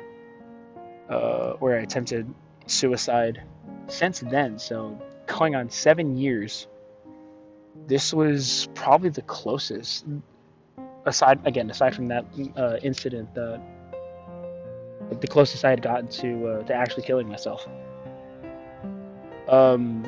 [1.09, 2.31] uh, where I attempted
[2.67, 3.41] suicide,
[3.87, 6.67] since then, so going on seven years,
[7.87, 10.05] this was probably the closest.
[11.05, 12.25] Aside again, aside from that
[12.57, 13.61] uh, incident, the
[15.21, 17.67] the closest I had gotten to uh, to actually killing myself.
[19.47, 20.03] Um,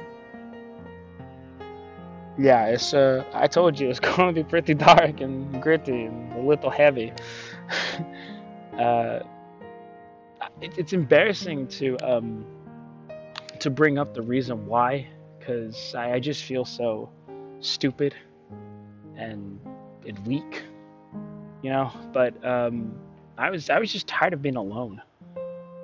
[2.38, 6.34] yeah, it's uh, I told you it's going to be pretty dark and gritty and
[6.34, 7.14] a little heavy.
[8.80, 9.20] uh,
[10.62, 12.46] it, it's embarrassing to um,
[13.60, 17.10] to bring up the reason why, because I, I just feel so
[17.60, 18.16] stupid
[19.16, 19.60] and
[20.06, 20.64] and weak,
[21.62, 21.92] you know.
[22.14, 22.94] But um,
[23.38, 25.02] I was I was just tired of being alone.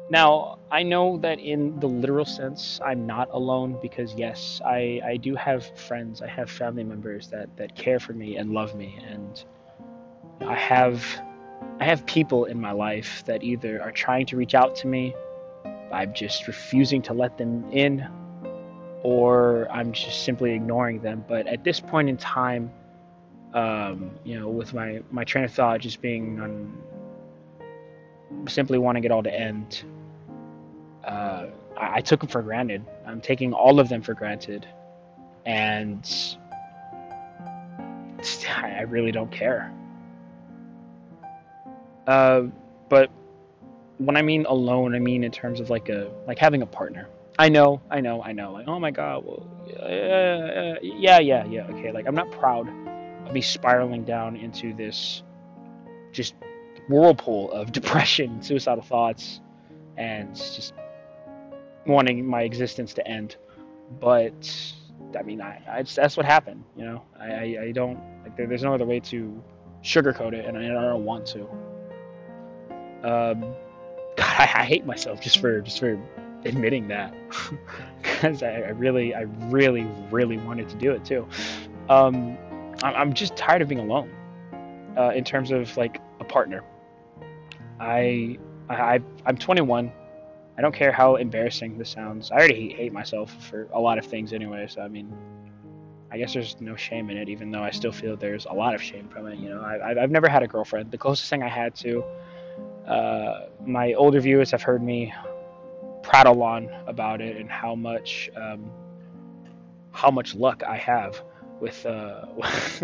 [0.10, 5.18] Now, I know that in the literal sense, I'm not alone because, yes, I, I
[5.18, 9.00] do have friends, I have family members that, that care for me and love me,
[9.08, 9.44] and
[10.42, 11.04] I have
[11.80, 15.16] I have people in my life that either are trying to reach out to me,
[15.92, 18.08] I'm just refusing to let them in,
[19.04, 21.24] or I'm just simply ignoring them.
[21.28, 22.72] But at this point in time,
[23.54, 26.76] um, you know, with my, my train of thought just being on
[28.48, 29.84] simply wanting it all to end,
[31.04, 32.84] uh, I, I took them for granted.
[33.06, 34.66] I'm taking all of them for granted,
[35.46, 36.10] and
[38.50, 39.74] I really don't care.
[42.08, 42.44] Uh,
[42.90, 43.10] but
[43.98, 47.08] when I mean alone, I mean in terms of like a like having a partner.
[47.40, 48.54] I know, I know, I know.
[48.54, 49.48] Like, oh my god, well,
[49.82, 51.68] uh, yeah, yeah, yeah.
[51.72, 52.68] Okay, like I'm not proud
[53.28, 55.24] of me spiraling down into this
[56.12, 56.36] just
[56.90, 59.42] whirlpool of depression, suicidal thoughts,
[59.98, 60.74] and just
[61.88, 63.36] wanting my existence to end.
[64.00, 64.74] But
[65.18, 66.64] I mean, I, I just, that's what happened.
[66.76, 69.44] You know, I, I, I don't like there, there's no other way to
[69.84, 71.42] sugarcoat it, and I, don't want to.
[73.04, 73.42] Um,
[74.16, 76.00] God, I, I hate myself just for just for
[76.46, 77.14] admitting that
[78.02, 81.28] because I, I, really, I really, really wanted to do it too.
[81.90, 82.38] Um,
[82.84, 84.12] I'm just tired of being alone.
[84.98, 86.64] Uh, in terms of like a partner,
[87.80, 88.38] I,
[88.70, 89.92] I, I'm 21.
[90.56, 92.30] I don't care how embarrassing this sounds.
[92.32, 94.68] I already hate, myself for a lot of things anyway.
[94.70, 95.12] So I mean,
[96.12, 98.76] I guess there's no shame in it, even though I still feel there's a lot
[98.76, 99.40] of shame from it.
[99.40, 100.92] You know, I, I've never had a girlfriend.
[100.92, 102.04] The closest thing I had to,
[102.88, 105.12] uh, my older viewers have heard me
[106.04, 108.70] prattle on about it and how much, um,
[109.92, 111.22] how much luck I have
[111.60, 112.26] with, uh,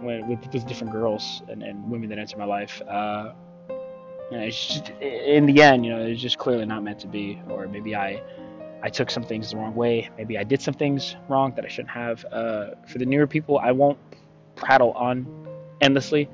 [0.00, 2.82] when, with, with different girls and, and women that enter my life.
[2.88, 3.32] Uh,
[4.30, 7.68] it's just, in the end, you know, it's just clearly not meant to be, or
[7.68, 8.22] maybe I
[8.84, 10.10] I took some things the wrong way.
[10.18, 12.22] Maybe I did some things wrong that I shouldn't have.
[12.30, 13.98] Uh, for the newer people, I won't
[14.56, 15.26] prattle on
[15.80, 16.28] endlessly.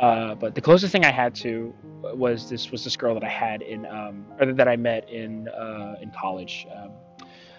[0.00, 3.28] Uh, but the closest thing I had to was this was this girl that I
[3.28, 6.66] had in um, or that I met in uh, in college.
[6.74, 6.92] Um,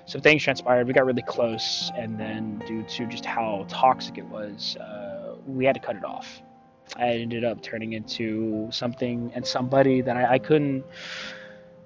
[0.08, 0.88] so things transpired.
[0.88, 5.66] We got really close, and then due to just how toxic it was, uh, we
[5.66, 6.42] had to cut it off.
[6.96, 10.84] I ended up turning into something and somebody that I, I couldn't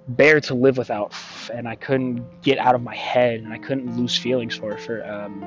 [0.08, 1.14] bear to live without,
[1.54, 5.06] and I couldn't get out of my head, and I couldn't lose feelings for for
[5.06, 5.46] um,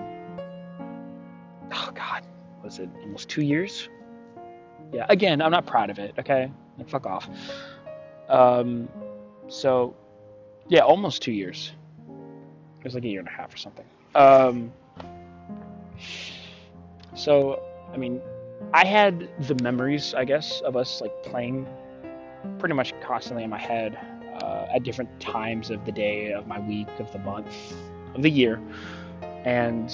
[1.72, 2.26] oh god,
[2.62, 3.88] was it almost two years?
[4.92, 6.14] Yeah, again, I'm not proud of it.
[6.18, 7.28] Okay, like, fuck off.
[8.28, 8.88] Um,
[9.48, 9.94] so
[10.68, 11.72] yeah, almost two years.
[12.78, 13.84] It was like a year and a half or something.
[14.14, 14.72] Um,
[17.14, 18.20] so I mean,
[18.72, 21.66] I had the memories, I guess, of us like playing
[22.58, 23.98] pretty much constantly in my head
[24.42, 27.74] uh, at different times of the day, of my week, of the month,
[28.14, 28.60] of the year,
[29.48, 29.90] and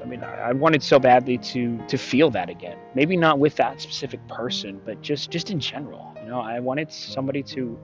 [0.00, 2.78] I mean, I wanted so badly to to feel that again.
[2.94, 6.14] Maybe not with that specific person, but just just in general.
[6.22, 7.76] You know, I wanted somebody to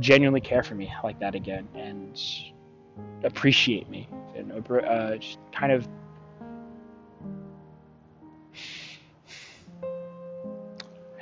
[0.00, 2.20] genuinely care for me like that again and
[3.22, 5.88] appreciate me and uh, just kind of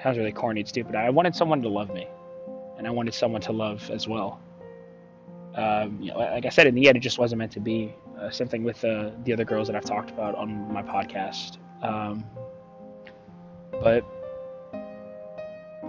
[0.03, 0.95] sounds really corny and stupid.
[0.95, 2.09] I wanted someone to love me
[2.79, 4.41] and I wanted someone to love as well.
[5.55, 7.95] Um, you know, like I said, in the end, it just wasn't meant to be.
[8.21, 11.59] Uh, same thing with uh, the other girls that I've talked about on my podcast.
[11.83, 12.25] Um,
[13.73, 14.05] but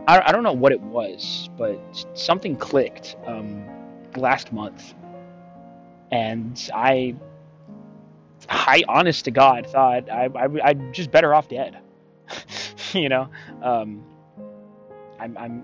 [0.07, 1.79] I, I, don't know what it was, but
[2.13, 3.63] something clicked um,
[4.17, 4.93] last month,
[6.11, 7.15] and I,
[8.49, 11.77] I honest to God thought I, I am just better off dead.
[12.93, 13.29] you know,
[13.61, 14.03] um,
[15.19, 15.63] I'm I'm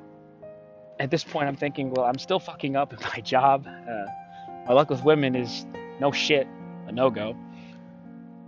[1.02, 3.67] at this point, I'm thinking, well, I'm still fucking up at my job.
[3.67, 4.06] Uh,
[4.67, 5.65] my luck with women is
[6.01, 6.47] no shit,
[6.87, 7.35] a no go.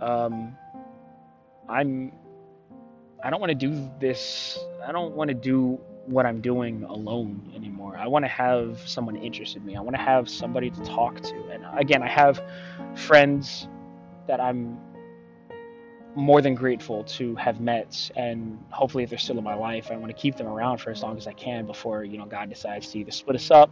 [0.00, 0.56] Um,
[1.68, 2.12] I'm.
[3.22, 4.58] I don't want to do this.
[4.86, 7.96] I don't want to do what I'm doing alone anymore.
[7.96, 9.76] I want to have someone interested in me.
[9.76, 11.34] I want to have somebody to talk to.
[11.50, 12.42] And again, I have
[12.94, 13.68] friends
[14.26, 14.78] that I'm
[16.16, 19.96] more than grateful to have met and hopefully if they're still in my life i
[19.96, 22.48] want to keep them around for as long as i can before you know god
[22.48, 23.68] decides to either split us up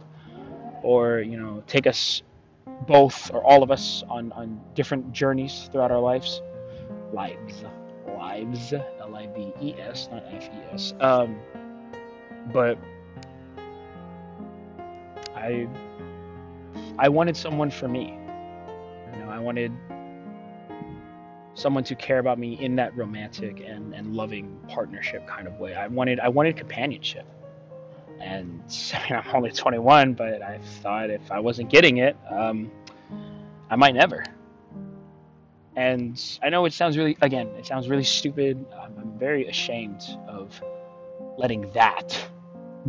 [0.81, 2.21] or you know take us
[2.87, 6.41] both or all of us on on different journeys throughout our lives.
[7.13, 7.63] Lives.
[8.07, 8.73] Lives.
[8.73, 11.37] L-i-v-e-s not f-e-s um
[12.51, 12.77] but
[15.35, 15.67] i
[16.97, 18.17] i wanted someone for me.
[19.13, 19.71] You know i wanted
[21.55, 25.75] someone to care about me in that romantic and, and loving partnership kind of way.
[25.75, 27.25] I wanted I wanted companionship.
[28.23, 32.71] And I mean, I'm only 21, but I thought if I wasn't getting it, um,
[33.69, 34.23] I might never.
[35.75, 38.65] And I know it sounds really, again, it sounds really stupid.
[38.79, 40.61] I'm, very ashamed of
[41.37, 42.19] letting that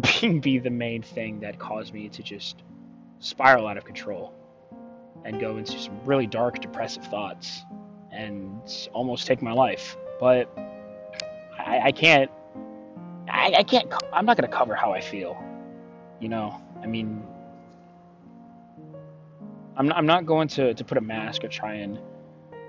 [0.20, 2.64] being be the main thing that caused me to just
[3.20, 4.34] spiral out of control
[5.24, 7.62] and go into some really dark, depressive thoughts
[8.10, 9.96] and almost take my life.
[10.18, 10.50] But
[11.56, 12.30] I, I can't.
[13.28, 13.92] I, I can't.
[14.12, 15.36] I'm not gonna cover how I feel.
[16.20, 16.60] You know.
[16.82, 17.26] I mean,
[19.76, 21.98] I'm not, I'm not going to, to put a mask or try and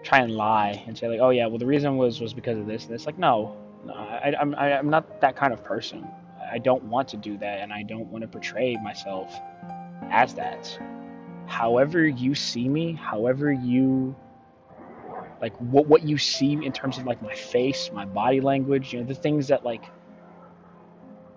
[0.04, 2.68] try and lie and say like, oh yeah, well the reason was was because of
[2.68, 6.08] this and it's like no, no I, I'm I, I'm not that kind of person.
[6.52, 9.36] I don't want to do that and I don't want to portray myself
[10.12, 10.80] as that.
[11.48, 14.16] However you see me, however you
[15.42, 19.00] like what what you see in terms of like my face, my body language, you
[19.00, 19.84] know, the things that like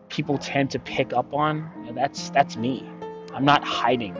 [0.09, 2.88] people tend to pick up on, that's that's me.
[3.34, 4.16] I'm not hiding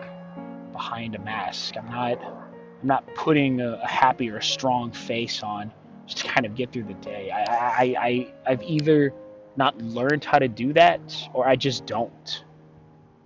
[0.72, 1.76] behind a mask.
[1.76, 5.72] I'm not I'm not putting a, a happy or a strong face on
[6.07, 7.30] just to kind of get through the day.
[7.30, 9.12] I, I, I I've either
[9.57, 12.45] not learned how to do that or I just don't.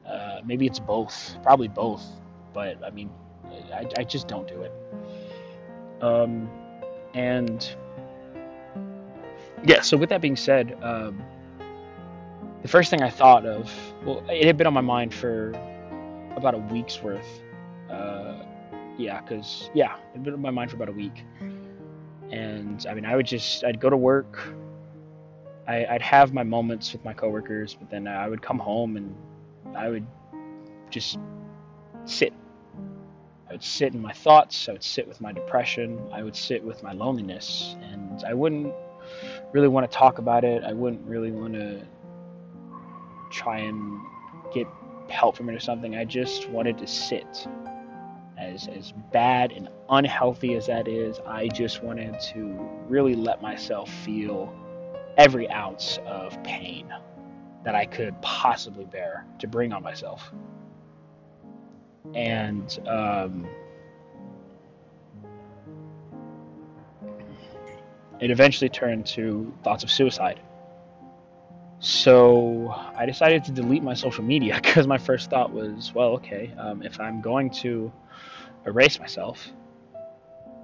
[0.07, 2.05] Uh, maybe it's both, probably both,
[2.53, 3.11] but I mean,
[3.73, 4.73] I, I just don't do it.
[6.01, 6.51] Um,
[7.15, 7.75] and
[9.65, 11.23] yeah, so with that being said, um,
[12.63, 13.71] the first thing I thought of,
[14.05, 15.51] well, it had been on my mind for
[16.37, 17.43] about a week's worth.
[17.91, 18.45] Uh,
[18.97, 21.25] yeah, because, yeah, it had been on my mind for about a week.
[22.31, 24.39] And I mean, I would just, I'd go to work.
[25.67, 29.15] I, I'd have my moments with my coworkers, but then I would come home and
[29.77, 30.07] I would
[30.89, 31.19] just
[32.05, 32.33] sit.
[33.49, 34.69] I would sit in my thoughts.
[34.69, 36.01] I would sit with my depression.
[36.13, 37.77] I would sit with my loneliness.
[37.83, 38.73] And I wouldn't
[39.53, 40.63] really want to talk about it.
[40.65, 41.83] I wouldn't really want to
[43.33, 44.01] try and
[44.55, 44.67] get
[45.09, 45.97] help from it or something.
[45.97, 47.47] I just wanted to sit.
[48.39, 53.89] As, as bad and unhealthy as that is, I just wanted to really let myself
[54.05, 54.53] feel
[55.17, 56.93] every ounce of pain
[57.65, 60.33] that I could possibly bear to bring on myself.
[62.15, 63.47] And um,
[68.19, 70.41] it eventually turned to thoughts of suicide.
[71.83, 76.55] So I decided to delete my social media because my first thought was, well, okay,
[76.57, 77.93] um, if I'm going to
[78.65, 79.51] erase myself,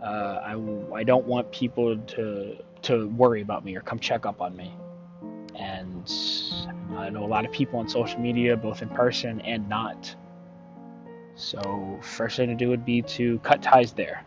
[0.00, 0.54] uh, I,
[0.94, 4.72] I don't want people to to worry about me or come check up on me.
[5.56, 6.08] And
[6.96, 10.14] I know a lot of people on social media, both in person and not.
[11.34, 14.22] So first thing to do would be to cut ties there.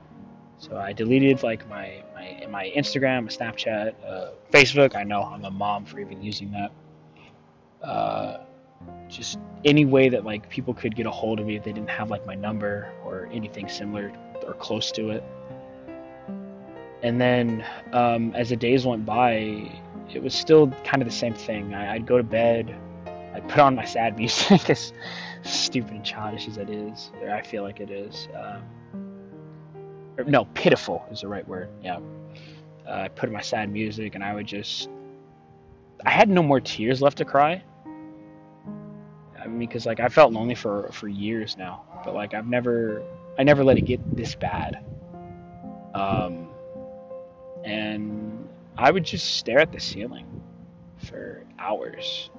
[0.58, 4.98] So I deleted like my my, my Instagram, my Snapchat, uh, Facebook.
[4.98, 6.74] I know I'm a mom for even using that.
[7.84, 8.38] Uh,
[9.08, 11.90] just any way that like people could get a hold of me if they didn't
[11.90, 14.12] have like my number or anything similar
[14.46, 15.24] or close to it.
[17.04, 19.70] And then um, as the days went by,
[20.14, 21.74] it was still kind of the same thing.
[21.74, 22.76] I, would go to bed,
[23.34, 24.94] I'd put on my sad music, as
[25.44, 28.28] stupid and childish as it is, or I feel like it is.
[28.36, 28.64] Um,
[30.18, 31.70] or, no, pitiful is the right word.
[31.82, 32.00] Yeah.
[32.88, 34.90] Uh, I put in my sad music, and I would just.
[36.06, 37.64] I had no more tears left to cry.
[39.52, 43.04] Mean, because like I felt lonely for for years now, but like I've never,
[43.38, 44.84] I never let it get this bad.
[45.94, 46.48] Um,
[47.64, 48.48] and
[48.78, 50.26] I would just stare at the ceiling
[50.98, 52.30] for hours,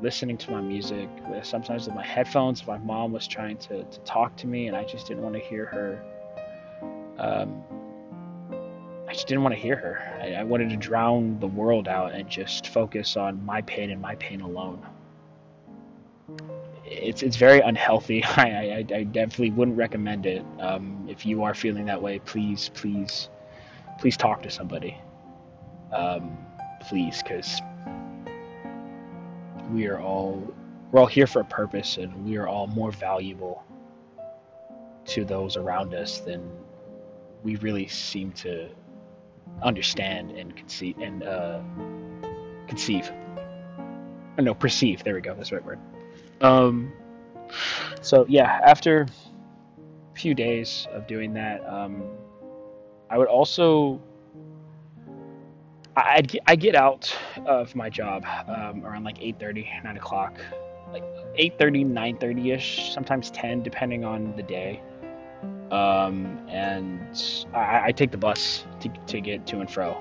[0.00, 1.08] listening to my music.
[1.42, 4.84] Sometimes with my headphones, my mom was trying to, to talk to me, and I
[4.84, 6.02] just didn't want to hear her.
[7.18, 7.62] Um,
[9.08, 10.18] I just didn't want to hear her.
[10.22, 14.00] I, I wanted to drown the world out and just focus on my pain and
[14.00, 14.86] my pain alone
[16.92, 18.22] it's it's very unhealthy.
[18.36, 20.44] I, I, I definitely wouldn't recommend it.
[20.60, 23.28] Um, if you are feeling that way, please please
[23.98, 24.96] please talk to somebody.
[25.92, 26.36] Um,
[26.80, 27.60] please, because
[29.70, 30.42] we are all
[30.90, 33.64] we're all here for a purpose, and we are all more valuable
[35.04, 36.48] to those around us than
[37.42, 38.68] we really seem to
[39.62, 41.60] understand and conceive and uh,
[42.68, 43.10] conceive.
[44.38, 45.02] Oh, no, perceive.
[45.04, 45.34] There we go.
[45.34, 45.78] That's the right word.
[46.42, 46.92] Um,
[48.00, 52.02] so yeah, after a few days of doing that, um,
[53.10, 54.00] I would also
[55.96, 57.14] I'd get, I get out
[57.46, 60.40] of my job um, around like 8:30, 9 o'clock,
[60.90, 61.04] like
[61.38, 64.80] 8:30, 9:30 ish, sometimes 10, depending on the day.
[65.70, 69.96] Um, and I, I, take the bus to, to get to and fro.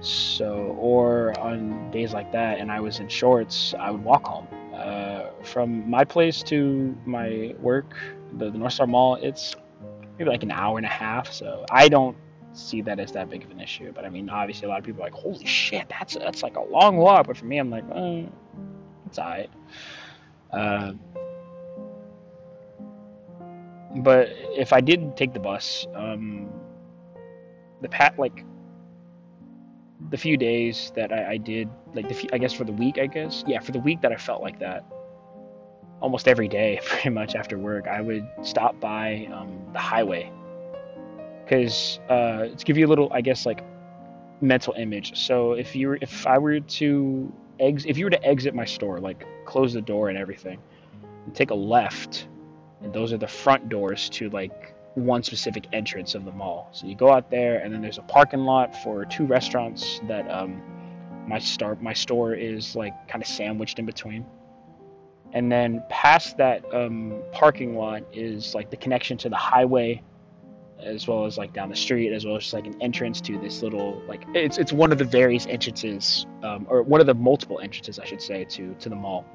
[0.00, 4.46] So, or on days like that, and I was in shorts, I would walk home.
[4.74, 5.13] Uh,
[5.44, 7.94] from my place to my work,
[8.38, 9.54] the, the North Star Mall, it's
[10.18, 11.32] maybe like an hour and a half.
[11.32, 12.16] So I don't
[12.52, 13.92] see that as that big of an issue.
[13.92, 16.56] But I mean, obviously, a lot of people are like, "Holy shit, that's that's like
[16.56, 18.26] a long walk." But for me, I'm like, eh,
[19.06, 19.50] it's alright.
[20.52, 20.92] Uh,
[23.96, 26.48] but if I did take the bus, um,
[27.82, 28.44] the pat like
[30.10, 32.98] the few days that I, I did, like the few, I guess for the week,
[32.98, 34.84] I guess, yeah, for the week that I felt like that,
[36.04, 40.30] almost every day, pretty much after work, I would stop by um, the highway
[41.42, 43.64] because uh, to give you a little, I guess, like
[44.40, 45.16] mental image.
[45.16, 49.00] So if you were, if I were to if you were to exit my store,
[49.00, 50.58] like close the door and everything,
[51.24, 52.28] and take a left,
[52.82, 56.68] and those are the front doors to like one specific entrance of the mall.
[56.72, 60.30] So you go out there, and then there's a parking lot for two restaurants that
[60.30, 60.60] um,
[61.26, 64.26] my store my store is like kind of sandwiched in between.
[65.34, 70.00] And then past that um, parking lot is like the connection to the highway,
[70.78, 73.62] as well as like down the street, as well as like an entrance to this
[73.62, 77.58] little like it's it's one of the various entrances, um, or one of the multiple
[77.60, 79.26] entrances, I should say, to to the mall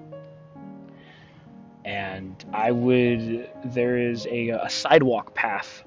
[1.85, 5.83] and I would there is a, a sidewalk path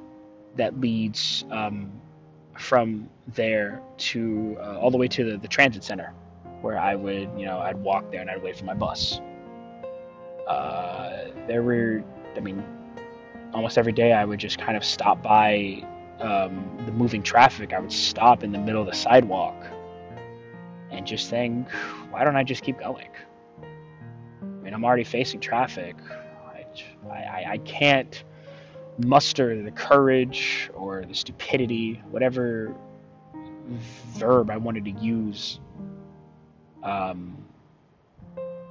[0.57, 1.93] that leads um,
[2.59, 6.13] from there to uh, all the way to the, the transit center
[6.61, 9.21] where I would you know I'd walk there and I'd wait for my bus.
[10.47, 12.03] Uh, there were
[12.36, 12.62] I mean
[13.53, 15.84] almost every day I would just kind of stop by
[16.20, 19.57] um, the moving traffic, I would stop in the middle of the sidewalk
[20.90, 21.68] and just think,
[22.11, 23.09] why don't I just keep going?
[24.40, 25.97] I mean, I'm already facing traffic.
[27.11, 28.22] I, I, I can't
[29.05, 32.74] muster the courage or the stupidity, whatever
[34.14, 35.61] verb I wanted to use,
[36.82, 37.41] um,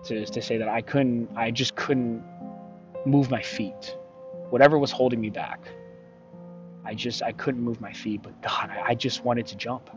[0.06, 2.24] to, to say that I couldn't, I just couldn't
[3.06, 3.98] move my feet.
[4.50, 5.60] Whatever was holding me back,
[6.84, 8.22] I just, I couldn't move my feet.
[8.24, 9.90] But God, I, I just wanted to jump.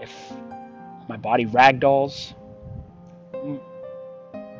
[0.00, 0.12] If
[1.08, 2.34] my body ragdolls,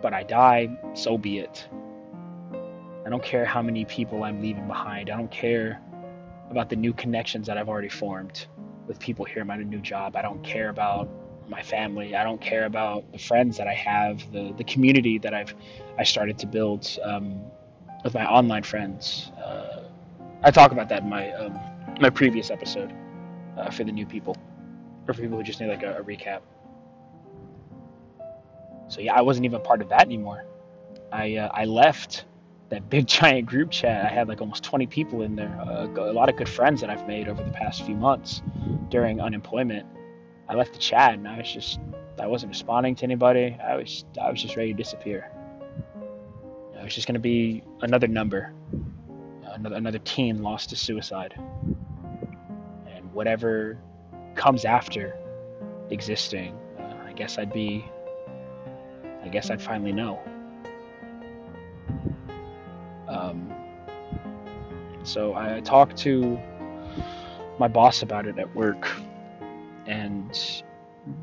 [0.03, 1.68] but I die, so be it.
[3.05, 5.11] I don't care how many people I'm leaving behind.
[5.11, 5.80] I don't care
[6.51, 8.47] about the new connections that I've already formed
[8.86, 10.16] with people here at my new job.
[10.16, 11.09] I don't care about
[11.49, 12.14] my family.
[12.14, 15.55] I don't care about the friends that I have, the the community that I've
[15.99, 17.40] I started to build um,
[18.05, 19.30] with my online friends.
[19.42, 19.84] Uh,
[20.42, 21.59] I talk about that in my um,
[22.01, 22.92] my previous episode
[23.57, 24.36] uh, for the new people
[25.09, 26.40] or for people who just need like a, a recap.
[28.88, 30.44] So yeah, I wasn't even part of that anymore.
[31.12, 32.26] I uh, I left
[32.68, 34.05] that big giant group chat.
[34.05, 35.59] I had like almost 20 people in there.
[35.61, 38.42] Uh, a lot of good friends that I've made over the past few months
[38.90, 39.86] during unemployment.
[40.49, 41.80] I left the chat and I was just
[42.18, 43.57] I wasn't responding to anybody.
[43.62, 45.30] I was I was just ready to disappear.
[46.78, 48.53] I was just gonna be another number,
[49.44, 51.34] another another teen lost to suicide,
[52.86, 53.78] and whatever
[54.34, 55.16] comes after
[55.90, 57.84] existing, uh, I guess I'd be.
[59.22, 60.20] I guess I'd finally know.
[63.09, 63.53] Um,
[65.03, 66.38] so I talked to
[67.59, 68.88] my boss about it at work,
[69.87, 70.62] and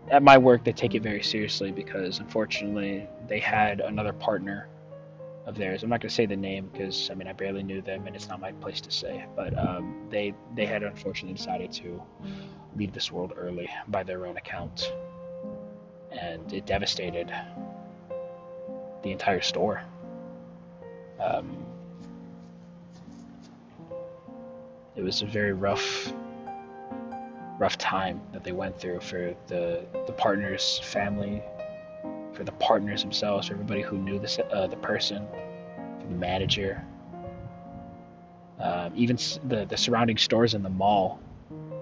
[0.09, 4.67] at my work they take it very seriously because unfortunately they had another partner
[5.45, 5.83] of theirs.
[5.83, 8.15] I'm not going to say the name because I mean I barely knew them and
[8.15, 9.25] it's not my place to say.
[9.35, 12.01] But um, they they had unfortunately decided to
[12.77, 14.93] leave this world early by their own account,
[16.11, 17.33] and it devastated
[19.03, 19.83] the entire store.
[21.19, 21.57] Um,
[24.95, 26.13] it was a very rough
[27.59, 31.41] rough time that they went through for the the partner's family,
[32.33, 35.27] for the partners themselves, for everybody who knew the uh, the person,
[35.99, 36.83] for the manager,
[38.59, 41.19] uh, even the the surrounding stores in the mall,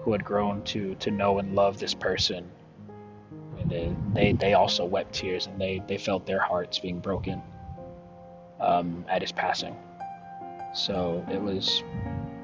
[0.02, 2.50] who had grown to to know and love this person.
[3.58, 7.40] And they, they they also wept tears and they they felt their hearts being broken
[8.60, 9.76] um, at his passing.
[10.74, 11.82] So it was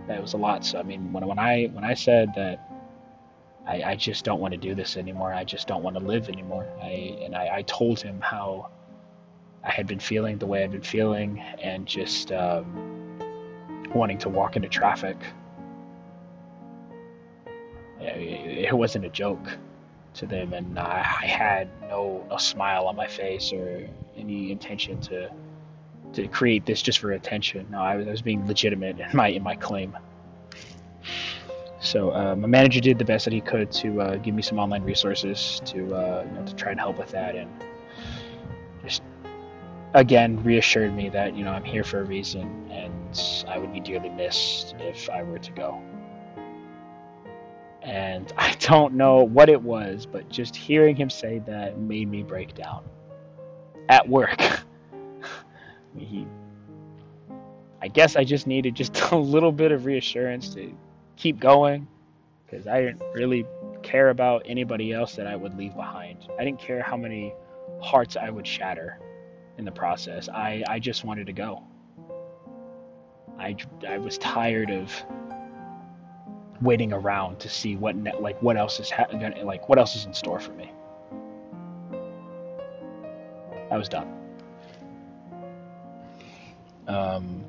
[0.08, 0.64] it was a lot.
[0.64, 2.67] So I mean, when when I when I said that
[3.68, 5.32] I, I just don't want to do this anymore.
[5.34, 6.66] I just don't want to live anymore.
[6.82, 8.70] I and I, I told him how
[9.62, 13.18] I had been feeling the way I'd been feeling, and just um,
[13.94, 15.18] wanting to walk into traffic.
[18.00, 19.58] It, it wasn't a joke
[20.14, 24.98] to them, and I, I had no no smile on my face or any intention
[25.02, 25.30] to
[26.14, 27.66] to create this just for attention.
[27.70, 29.94] No, I was, I was being legitimate in my in my claim.
[31.88, 34.58] So uh, my manager did the best that he could to uh, give me some
[34.58, 37.50] online resources to uh, you know, to try and help with that, and
[38.84, 39.00] just
[39.94, 43.18] again reassured me that you know I'm here for a reason, and
[43.48, 45.80] I would be dearly missed if I were to go.
[47.80, 52.22] And I don't know what it was, but just hearing him say that made me
[52.22, 52.84] break down
[53.88, 54.38] at work.
[55.96, 56.26] he,
[57.80, 60.70] I guess I just needed just a little bit of reassurance to
[61.18, 61.86] keep going
[62.46, 63.44] because I didn't really
[63.82, 66.28] care about anybody else that I would leave behind.
[66.38, 67.34] I didn't care how many
[67.80, 68.98] hearts I would shatter
[69.58, 70.28] in the process.
[70.28, 71.62] I, I just wanted to go.
[73.38, 73.56] I,
[73.86, 74.92] I was tired of
[76.62, 79.06] waiting around to see what ne- like what else is ha-
[79.44, 80.72] like what else is in store for me.
[83.70, 84.12] I was done.
[86.88, 87.44] Um,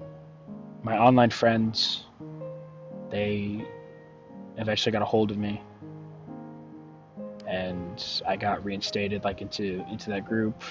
[0.83, 2.03] my online friends
[3.09, 3.65] they
[4.57, 5.61] eventually got a hold of me
[7.49, 10.61] and I got reinstated like into into that group.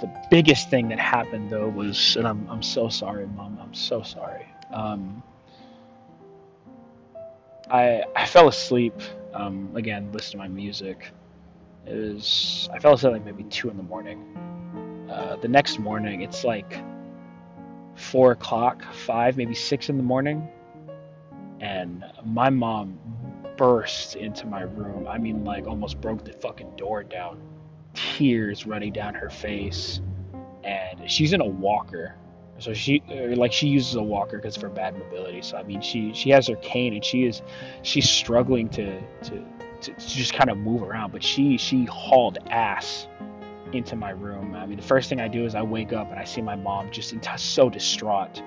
[0.00, 3.58] The biggest thing that happened though was, and I'm I'm so sorry, mom.
[3.60, 4.46] I'm so sorry.
[4.72, 5.22] Um,
[7.70, 8.94] I I fell asleep.
[9.32, 11.10] Um, again, listening to my music.
[11.86, 14.22] It was I fell asleep like maybe two in the morning.
[15.10, 16.80] Uh, the next morning, it's like
[17.96, 20.46] four o'clock, five, maybe six in the morning,
[21.60, 22.98] and my mom
[23.56, 25.06] burst into my room.
[25.06, 27.40] I mean, like almost broke the fucking door down,
[27.94, 30.00] tears running down her face,
[30.62, 32.16] and she's in a walker.
[32.58, 35.42] So she uh, like she uses a walker because of her bad mobility.
[35.42, 37.42] So I mean, she she has her cane and she is
[37.82, 39.44] she's struggling to, to,
[39.82, 41.12] to just kind of move around.
[41.12, 43.08] But she she hauled ass
[43.74, 44.54] into my room.
[44.54, 46.56] I mean, the first thing I do is I wake up and I see my
[46.56, 48.42] mom just so distraught.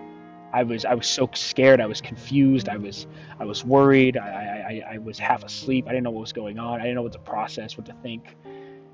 [0.54, 1.82] I was I was so scared.
[1.82, 2.70] I was confused.
[2.70, 3.08] I was
[3.40, 4.18] I was worried.
[4.18, 5.86] I, I I was half asleep.
[5.88, 6.80] I didn't know what was going on.
[6.80, 8.36] I didn't know what to process, what to think.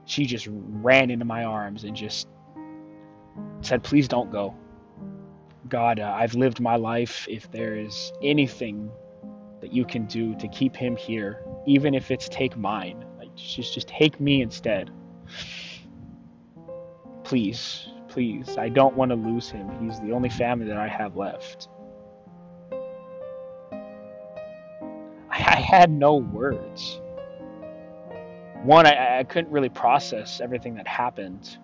[0.05, 2.27] She just ran into my arms and just
[3.61, 4.55] said, "Please don't go.
[5.69, 7.25] God, uh, I've lived my life.
[7.29, 8.91] If there is anything
[9.61, 13.73] that you can do to keep him here, even if it's take mine, like just
[13.73, 14.91] just take me instead.
[17.33, 18.59] Please, please.
[18.59, 19.67] I don't want to lose him.
[19.81, 21.67] He's the only family that I have left."
[25.31, 27.01] I had no words.
[28.61, 31.57] One, I, I couldn't really process everything that happened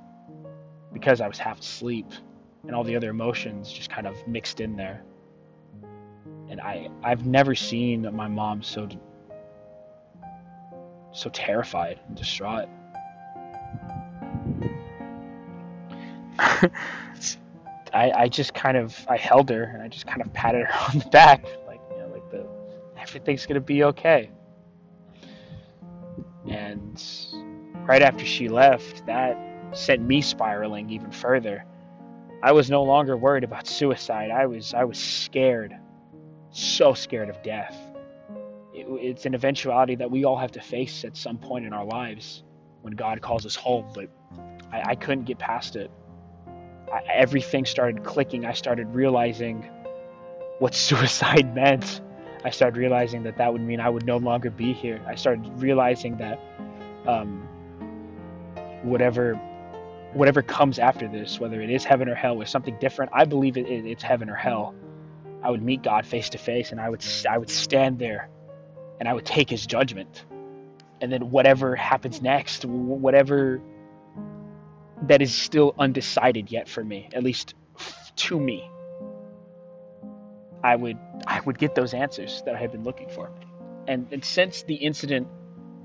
[0.92, 2.08] because I was half asleep
[2.64, 5.04] and all the other emotions just kind of mixed in there.
[6.50, 8.90] And I I've never seen my mom so
[11.12, 12.70] so terrified and distraught.
[17.94, 20.74] I I just kind of I held her and I just kind of patted her
[20.90, 22.48] on the back like you know like the
[22.98, 24.30] everything's gonna be okay.
[26.48, 27.04] And
[27.88, 29.38] right after she left, that
[29.74, 31.66] sent me spiraling even further.
[32.42, 34.32] I was no longer worried about suicide.
[34.32, 35.76] I was I was scared,
[36.52, 37.78] so scared of death.
[38.74, 41.86] It, it's an eventuality that we all have to face at some point in our
[41.86, 42.44] lives
[42.82, 43.92] when God calls us home.
[43.94, 44.10] But
[44.72, 45.92] I, I couldn't get past it.
[47.12, 48.46] Everything started clicking.
[48.46, 49.70] I started realizing
[50.60, 52.02] what suicide meant.
[52.44, 55.02] I started realizing that that would mean I would no longer be here.
[55.06, 56.40] I started realizing that
[57.06, 57.48] um,
[58.84, 59.40] whatever
[60.14, 63.58] whatever comes after this, whether it is heaven or hell or something different, I believe
[63.58, 64.74] it, it, it's heaven or hell.
[65.44, 68.30] I would meet God face to face, and I would I would stand there,
[69.00, 70.26] and I would take His judgment,
[71.02, 73.62] and then whatever happens next, whatever
[75.04, 77.56] that is still undecided yet for me, at least
[78.16, 78.70] to me,
[80.64, 83.32] I would I would get those answers that I had been looking for,
[83.88, 85.28] and, and since the incident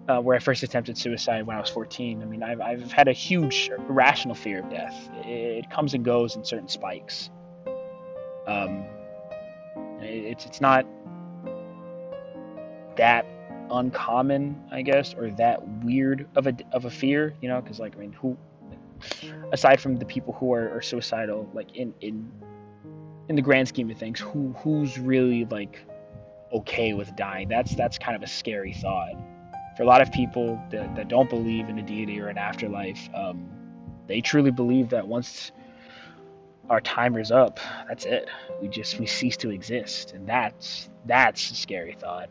[0.09, 2.23] uh, where I first attempted suicide when I was 14.
[2.23, 5.09] I mean, I've, I've had a huge irrational fear of death.
[5.25, 7.31] It, comes and goes in certain spikes.
[8.47, 8.85] Um,
[10.01, 10.87] it's it's not
[12.97, 13.27] that
[13.71, 17.97] uncommon, I guess, or that weird of a of a fear, you know, because like
[17.97, 18.37] I mean, who
[19.53, 22.31] aside from the people who are, are suicidal, like in in
[23.29, 25.85] in the grand scheme of things, who who's really like
[26.53, 27.49] okay with dying?
[27.49, 29.15] That's that's kind of a scary thought
[29.77, 33.09] for a lot of people that, that don't believe in a deity or an afterlife,
[33.15, 33.49] um,
[34.07, 35.53] they truly believe that once
[36.71, 38.29] our timer's up, that's it.
[38.61, 42.31] We just we cease to exist, and that's that's a scary thought.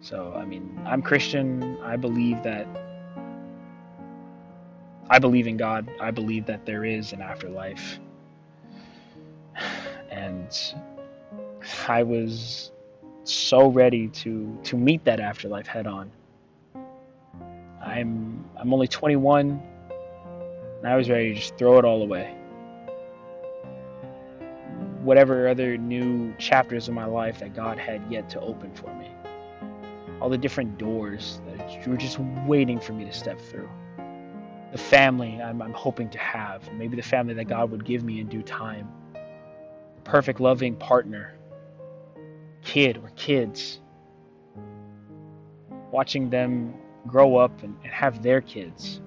[0.00, 1.78] So I mean, I'm Christian.
[1.82, 2.66] I believe that
[5.10, 5.88] I believe in God.
[6.00, 7.98] I believe that there is an afterlife,
[10.10, 10.48] and
[11.86, 12.72] I was
[13.24, 16.10] so ready to to meet that afterlife head on.
[17.80, 19.62] I'm I'm only 21
[20.78, 22.34] and I was ready to just throw it all away.
[25.02, 29.10] Whatever other new chapters of my life that God had yet to open for me.
[30.20, 33.68] All the different doors that were just waiting for me to step through.
[34.72, 38.20] The family I'm, I'm hoping to have, maybe the family that God would give me
[38.20, 38.88] in due time.
[39.14, 41.34] The perfect loving partner
[42.62, 43.80] kid or kids,
[45.90, 46.74] watching them
[47.06, 49.00] grow up and, and have their kids.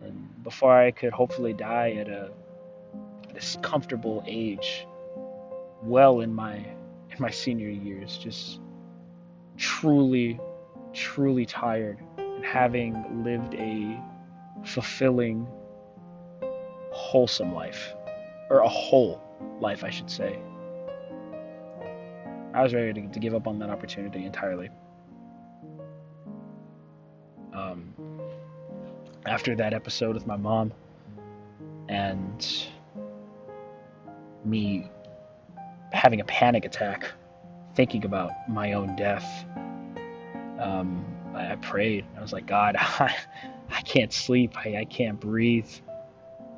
[0.00, 2.30] And before I could hopefully die at a
[3.34, 4.86] this comfortable age,
[5.82, 8.60] well in my in my senior years, just
[9.56, 10.40] truly,
[10.92, 14.00] truly tired and having lived a
[14.66, 15.46] fulfilling,
[16.90, 17.94] wholesome life,
[18.50, 19.22] or a whole
[19.60, 20.38] life, I should say.
[22.54, 24.70] I was ready to, to give up on that opportunity entirely.
[27.52, 27.94] Um,
[29.26, 30.72] after that episode with my mom
[31.88, 32.66] and
[34.44, 34.90] me
[35.92, 37.04] having a panic attack,
[37.74, 39.44] thinking about my own death,
[40.58, 41.04] um,
[41.34, 42.06] I, I, prayed.
[42.16, 43.14] I was like, God, I,
[43.70, 44.56] I can't sleep.
[44.56, 45.70] I, I can't breathe.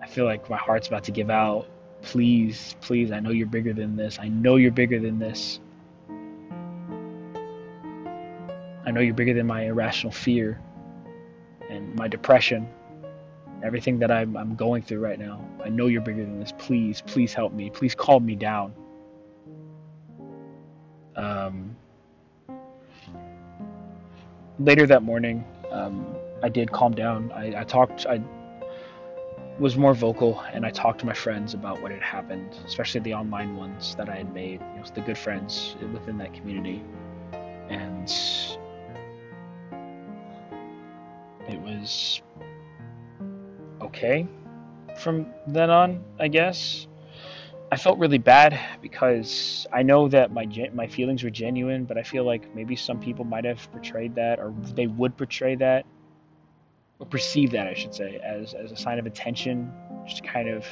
[0.02, 1.66] I feel like my heart's about to give out.
[2.02, 4.18] Please, please, I know you're bigger than this.
[4.20, 5.60] I know you're bigger than this.
[8.86, 10.60] I know you're bigger than my irrational fear
[11.70, 12.68] and my depression.
[13.62, 15.44] everything that I'm, I'm going through right now.
[15.64, 16.52] I know you're bigger than this.
[16.58, 17.70] Please, please help me.
[17.70, 18.72] Please calm me down.
[21.16, 21.76] Um,
[24.60, 26.06] later that morning, um,
[26.42, 27.32] I did calm down.
[27.32, 28.20] I, I talked, I
[29.58, 33.14] was more vocal, and I talked to my friends about what had happened, especially the
[33.14, 36.84] online ones that I had made, you know, the good friends within that community.
[37.68, 38.08] And
[41.48, 42.22] it was
[43.82, 44.26] okay
[44.98, 46.86] from then on, I guess.
[47.70, 52.02] I felt really bad because I know that my my feelings were genuine, but I
[52.02, 55.84] feel like maybe some people might have portrayed that, or they would portray that,
[56.98, 59.72] or perceive that, I should say, as as a sign of attention,
[60.06, 60.66] just kind of,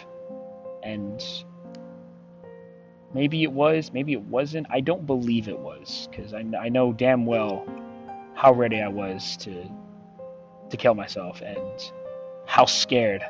[0.82, 1.22] and
[3.14, 4.66] maybe it was, maybe it wasn't.
[4.70, 7.66] I don't believe it was because I I know damn well
[8.34, 9.64] how ready I was to
[10.70, 11.92] to kill myself and
[12.46, 13.22] how scared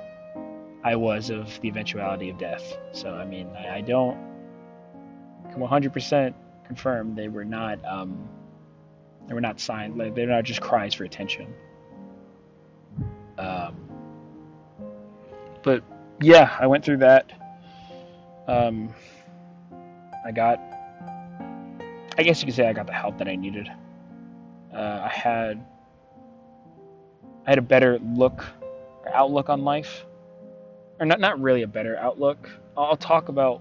[0.82, 2.76] I was of the eventuality of death.
[2.92, 4.16] So I mean, I, I don't
[5.54, 6.34] 100%
[6.66, 8.28] confirm they were not um,
[9.26, 9.96] they were not signed.
[9.98, 11.52] Like they're not just cries for attention.
[13.38, 13.76] Um,
[15.62, 15.82] but
[16.20, 17.32] yeah, I went through that.
[18.48, 18.94] Um,
[20.24, 20.58] I got,
[22.18, 23.68] I guess you could say, I got the help that I needed.
[24.74, 25.64] Uh, I had,
[27.46, 28.44] I had a better look
[29.04, 30.06] or outlook on life
[30.98, 32.48] or not not really a better outlook.
[32.76, 33.60] I'll talk about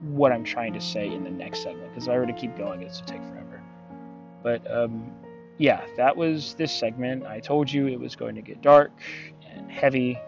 [0.00, 2.56] what I'm trying to say in the next segment because if I were to keep
[2.56, 3.62] going, it's to take forever.
[4.42, 5.12] But um,
[5.62, 7.24] yeah, that was this segment.
[7.24, 8.90] I told you it was going to get dark
[9.48, 10.18] and heavy,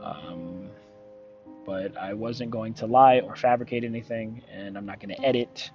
[0.00, 0.70] um,
[1.66, 5.68] but I wasn't going to lie or fabricate anything, and I'm not going to edit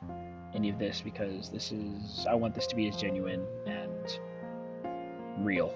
[0.55, 4.19] any of this because this is I want this to be as genuine and
[5.45, 5.75] real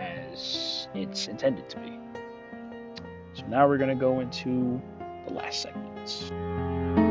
[0.00, 1.98] as it's intended to be.
[3.34, 4.80] So now we're going to go into
[5.26, 7.03] the last segment.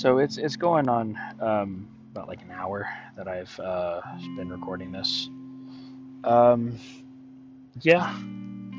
[0.00, 2.88] So it's it's going on um, about like an hour
[3.18, 4.00] that I've uh,
[4.34, 5.28] been recording this.
[6.24, 6.78] Um,
[7.82, 8.18] yeah,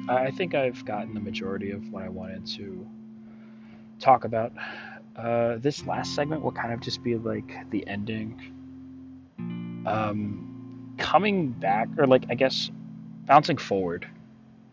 [0.09, 2.87] I think I've gotten the majority of what I wanted to
[3.99, 4.51] talk about.
[5.15, 8.41] Uh, this last segment will kind of just be like the ending
[9.85, 12.71] um, coming back, or like I guess
[13.27, 14.07] bouncing forward,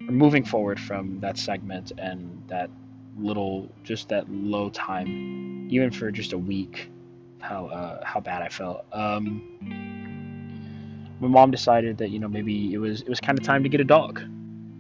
[0.01, 2.71] or moving forward from that segment and that
[3.19, 6.91] little, just that low time, even for just a week,
[7.41, 8.85] how uh, how bad I felt.
[8.93, 9.43] Um,
[11.21, 13.69] my mom decided that you know maybe it was it was kind of time to
[13.69, 14.23] get a dog.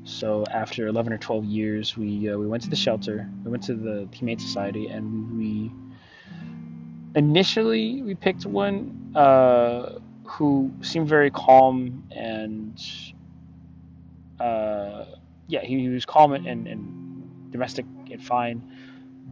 [0.04, 3.28] So after 11 or 12 years, we uh, we went to the shelter.
[3.44, 5.72] We went to the Humane Society, and we
[7.14, 9.12] initially we picked one.
[9.14, 12.80] Uh, who seemed very calm and
[14.38, 15.04] uh,
[15.48, 18.62] yeah, he, he, was calm and, and domestic and fine.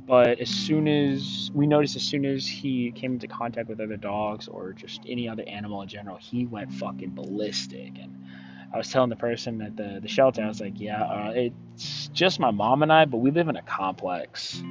[0.06, 3.96] But as soon as we noticed, as soon as he came into contact with other
[3.96, 7.98] dogs or just any other animal in general, he went fucking ballistic.
[7.98, 8.24] And
[8.72, 12.08] I was telling the person at the, the shelter, I was like, yeah, uh, it's
[12.12, 14.62] just my mom and I, but we live in a complex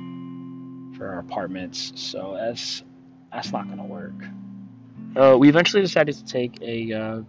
[0.98, 2.84] for our apartments, so that's
[3.32, 4.14] that's not gonna work
[5.16, 7.22] uh, we eventually decided to take a uh,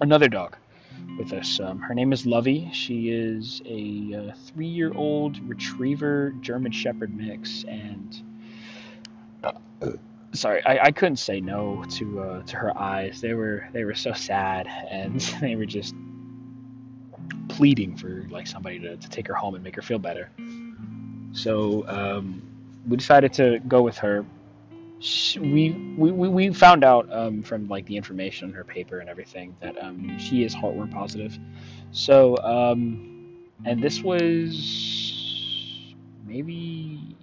[0.00, 0.56] another dog
[1.18, 1.60] with us.
[1.60, 2.70] Um, her name is Lovey.
[2.72, 8.22] She is a uh, three-year-old retriever German Shepherd mix, and
[9.42, 9.52] uh,
[10.32, 13.20] sorry, I, I, couldn't say no to uh, to her eyes.
[13.20, 15.94] They were they were so sad, and they were just
[17.48, 20.30] pleading for like somebody to, to take her home and make her feel better.
[21.32, 22.42] So um,
[22.86, 24.24] we decided to go with her
[25.00, 29.56] we, we we found out um, from like the information on her paper and everything
[29.60, 31.38] that um, she is heartworm positive.
[31.92, 35.94] So um, and this was
[36.26, 37.16] maybe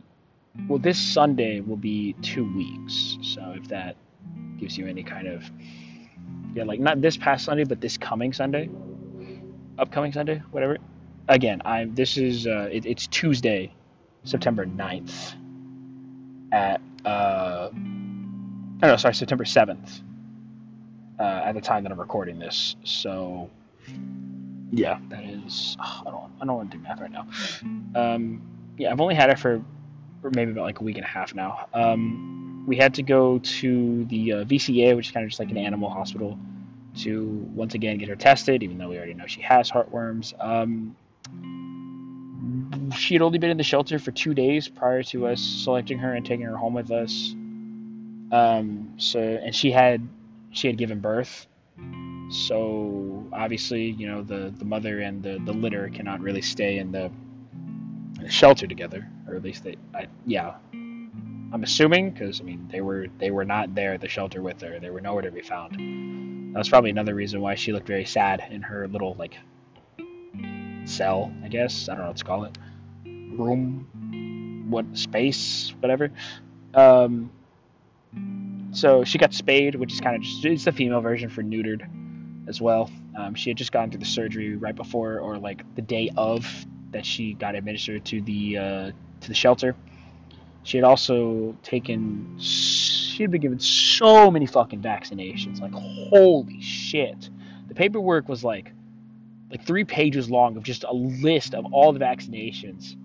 [0.69, 3.17] well this Sunday will be two weeks.
[3.21, 3.97] So if that
[4.57, 5.43] gives you any kind of
[6.53, 8.69] yeah like not this past Sunday but this coming Sunday,
[9.78, 10.78] upcoming Sunday, whatever.
[11.28, 13.73] Again, I'm this is uh, it, it's Tuesday,
[14.23, 15.34] September 9th
[16.51, 17.78] at uh, oh
[18.82, 20.01] no, sorry, September 7th
[21.20, 22.76] uh, at the time that I'm recording this.
[22.84, 23.49] So,
[24.72, 25.78] yeah, that is.
[25.80, 26.32] Oh, I don't.
[26.41, 27.28] I don't want to do math right now.
[27.95, 28.41] Um,
[28.78, 29.62] yeah, I've only had it for,
[30.22, 31.68] for maybe about like a week and a half now.
[31.74, 35.51] Um, we had to go to the uh, VCA, which is kind of just like
[35.51, 36.38] an animal hospital,
[36.97, 40.34] to once again get her tested, even though we already know she has heartworms.
[40.43, 40.95] Um,
[42.97, 46.13] she had only been in the shelter for two days prior to us selecting her
[46.13, 47.33] and taking her home with us.
[48.31, 50.07] Um, so and she had
[50.51, 51.47] she had given birth.
[52.29, 56.91] So obviously, you know, the, the mother and the, the litter cannot really stay in
[56.91, 57.11] the
[58.27, 63.07] shelter together, or at least they, I, yeah, I'm assuming because I mean they were
[63.19, 64.79] they were not there at the shelter with her.
[64.79, 66.55] They were nowhere to be found.
[66.55, 69.37] That's probably another reason why she looked very sad in her little like
[70.85, 71.89] cell, I guess.
[71.89, 72.57] I don't know what to call it.
[73.32, 76.11] Room, what space, whatever.
[76.73, 77.32] Um,
[78.71, 81.88] so she got spayed, which is kind of just it's the female version for neutered
[82.47, 82.89] as well.
[83.17, 86.45] Um, she had just gone through the surgery right before or like the day of
[86.91, 89.76] that she got administered to the uh, to the shelter.
[90.63, 97.30] She had also taken she had been given so many fucking vaccinations, like holy shit.
[97.67, 98.73] The paperwork was like
[99.49, 102.95] like three pages long of just a list of all the vaccinations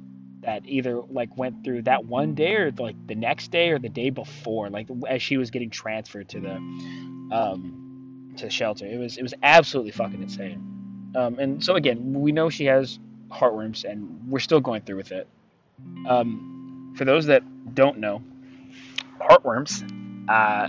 [0.42, 3.88] that either like went through that one day or like the next day or the
[3.88, 6.54] day before, like as she was getting transferred to the
[7.36, 8.86] um, to the shelter.
[8.86, 11.12] It was it was absolutely fucking insane.
[11.14, 12.98] Um, and so again, we know she has
[13.30, 15.28] heartworms, and we're still going through with it.
[16.06, 17.42] Um, for those that
[17.74, 18.22] don't know,
[19.20, 19.84] heartworms.
[20.28, 20.68] Uh,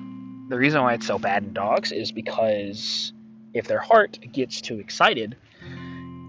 [0.50, 3.14] the reason why it's so bad in dogs is because
[3.54, 5.38] if their heart gets too excited,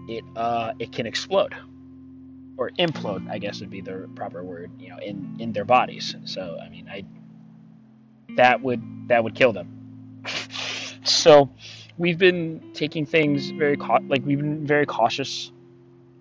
[0.07, 1.55] it uh, it can explode
[2.57, 6.15] or implode, I guess would be the proper word, you know, in in their bodies.
[6.25, 7.03] So I mean, I
[8.35, 10.21] that would that would kill them.
[11.03, 11.49] so
[11.97, 15.51] we've been taking things very like we've been very cautious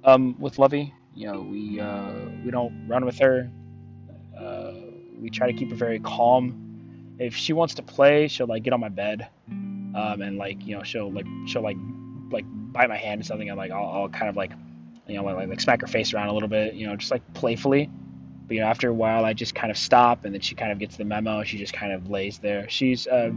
[0.05, 0.95] um, with Lovey.
[1.15, 2.13] You know, we uh,
[2.45, 3.51] we don't run with her.
[4.39, 4.73] Uh,
[5.21, 7.15] we try to keep her very calm.
[7.19, 10.77] If she wants to play, she'll like get on my bed, um, and like you
[10.77, 11.77] know she'll like she'll like
[12.31, 13.49] like bite my hand or something.
[13.49, 14.53] And like I'll, I'll kind of like
[15.07, 17.23] you know, like, like smack her face around a little bit, you know, just like
[17.35, 17.91] playfully.
[18.47, 20.73] But you know, after a while, I just kind of stop, and then she kind
[20.73, 21.45] of gets the memo.
[21.45, 22.69] She just kind of lays there.
[22.69, 23.31] She's uh,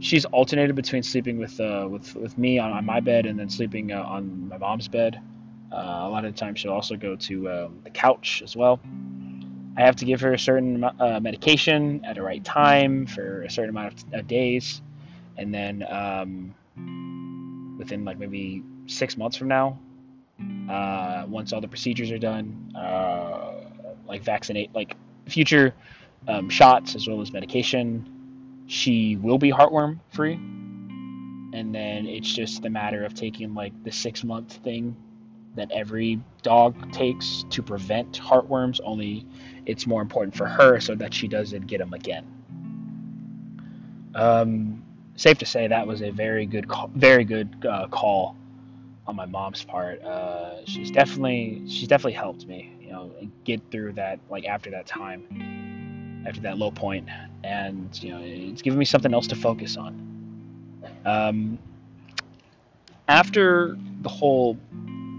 [0.00, 3.48] she's alternated between sleeping with uh, with with me on, on my bed and then
[3.48, 5.20] sleeping uh, on my mom's bed.
[5.72, 8.80] Uh, a lot of the time, she'll also go to uh, the couch as well.
[9.76, 13.50] I have to give her a certain uh, medication at the right time for a
[13.50, 14.80] certain amount of, of days,
[15.36, 19.78] and then um, within like maybe six months from now,
[20.68, 23.54] uh, once all the procedures are done, uh,
[24.06, 25.74] like vaccinate, like future
[26.28, 28.64] um, shots as well as medication.
[28.66, 33.92] She will be heartworm free, and then it's just the matter of taking like the
[33.92, 34.96] six month thing
[35.54, 38.80] that every dog takes to prevent heartworms.
[38.84, 39.26] Only
[39.64, 42.26] it's more important for her so that she doesn't get them again.
[44.14, 44.82] Um,
[45.14, 48.36] safe to say that was a very good, call, very good uh, call
[49.06, 50.02] on my mom's part.
[50.02, 53.12] Uh, she's definitely she's definitely helped me, you know,
[53.44, 57.08] get through that like after that time, after that low point,
[57.44, 60.06] and you know, it's given me something else to focus on.
[61.04, 61.58] Um,
[63.08, 64.58] after the whole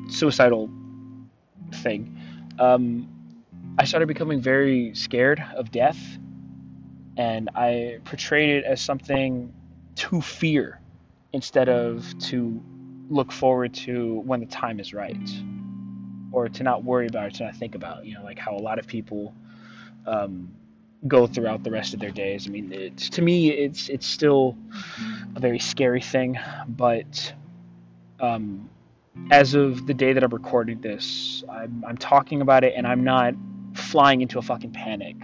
[0.10, 0.70] suicidal
[1.76, 2.20] thing,
[2.60, 3.08] um,
[3.78, 6.00] I started becoming very scared of death,
[7.16, 9.54] and I portrayed it as something
[9.96, 10.82] to fear
[11.34, 12.62] instead of to
[13.10, 15.30] look forward to when the time is right
[16.32, 18.60] or to not worry about it to not think about you know like how a
[18.60, 19.34] lot of people
[20.06, 20.54] um,
[21.08, 22.48] go throughout the rest of their days.
[22.48, 24.58] I mean it's to me it's it's still
[25.36, 26.38] a very scary thing
[26.68, 27.34] but
[28.20, 28.70] um,
[29.32, 33.04] as of the day that i'm recording this I'm, I'm talking about it and i'm
[33.04, 33.34] not
[33.78, 35.16] flying into a fucking panic.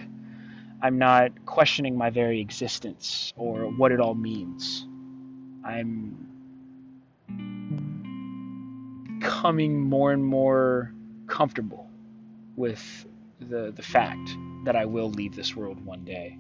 [0.82, 4.86] I'm not questioning my very existence or what it all means.
[5.64, 6.28] I'm
[9.24, 10.92] becoming more and more
[11.28, 11.90] comfortable
[12.58, 13.06] with
[13.40, 16.38] the the fact that I will leave this world one day.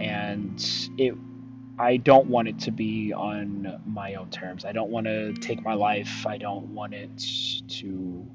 [0.00, 0.64] And
[0.96, 1.14] it
[1.78, 4.64] I don't want it to be on my own terms.
[4.64, 6.26] I don't want to take my life.
[6.26, 7.10] I don't want it
[7.68, 8.26] to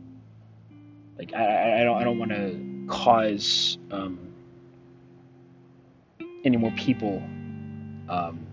[1.17, 4.19] like I, I don't I don't want to cause um,
[6.45, 7.17] any more people
[8.09, 8.45] um,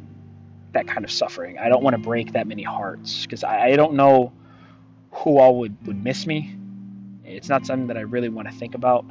[0.73, 1.59] that kind of suffering.
[1.59, 4.33] I don't want to break that many hearts because I, I don't know
[5.11, 6.57] who all would, would miss me.
[7.25, 9.05] It's not something that I really want to think about.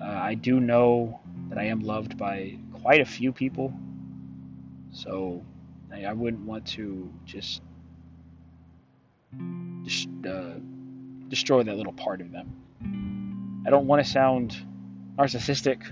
[0.00, 3.72] Uh, I do know that I am loved by quite a few people,
[4.90, 5.42] so
[5.92, 7.62] I, I wouldn't want to just
[9.84, 10.54] just uh,
[11.28, 13.62] destroy that little part of them.
[13.66, 14.56] I don't want to sound
[15.18, 15.82] narcissistic,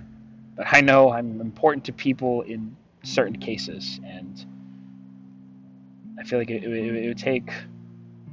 [0.57, 4.45] but I know I'm important to people in certain cases, and
[6.19, 7.51] I feel like it, it, it would take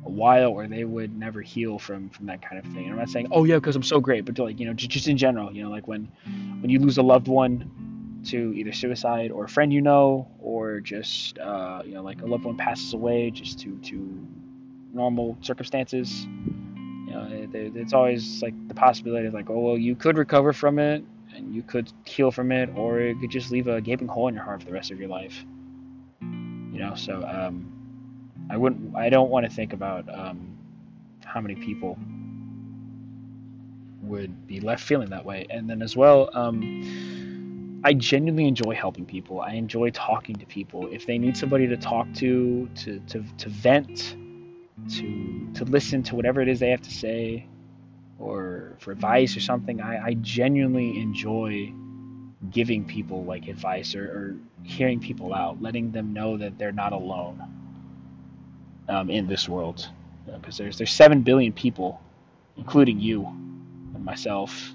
[0.05, 2.85] a while or they would never heal from from that kind of thing.
[2.85, 5.07] And I'm not saying, oh yeah, because I'm so great, but like you know, just,
[5.07, 6.09] in general, you know, like when
[6.61, 10.79] when you lose a loved one to either suicide or a friend you know, or
[10.79, 14.27] just uh, you know like a loved one passes away, just to to
[14.93, 16.25] normal circumstances.
[16.25, 20.51] You know, it, it's always like the possibility of like, oh well, you could recover
[20.53, 21.03] from it
[21.35, 24.33] and you could heal from it, or it could just leave a gaping hole in
[24.33, 25.45] your heart for the rest of your life.
[26.21, 27.76] You know, so um,
[28.49, 30.57] I wouldn't, I don't want to think about um,
[31.25, 31.97] how many people
[34.01, 36.29] would be left feeling that way, and then as well.
[36.33, 39.41] Um, I genuinely enjoy helping people.
[39.41, 40.87] I enjoy talking to people.
[40.91, 44.15] If they need somebody to talk to, to, to, to vent,
[44.97, 47.45] to to listen to whatever it is they have to say,
[48.19, 51.73] or for advice or something, I, I genuinely enjoy
[52.49, 56.93] giving people like advice or, or hearing people out, letting them know that they're not
[56.93, 57.56] alone
[58.89, 59.87] um, in this world.
[60.25, 62.01] Because know, there's there's seven billion people,
[62.57, 64.73] including you and myself,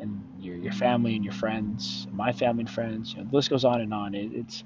[0.00, 3.12] and your your family and your friends, and my family and friends.
[3.12, 4.14] You know, the list goes on and on.
[4.14, 4.64] It, it's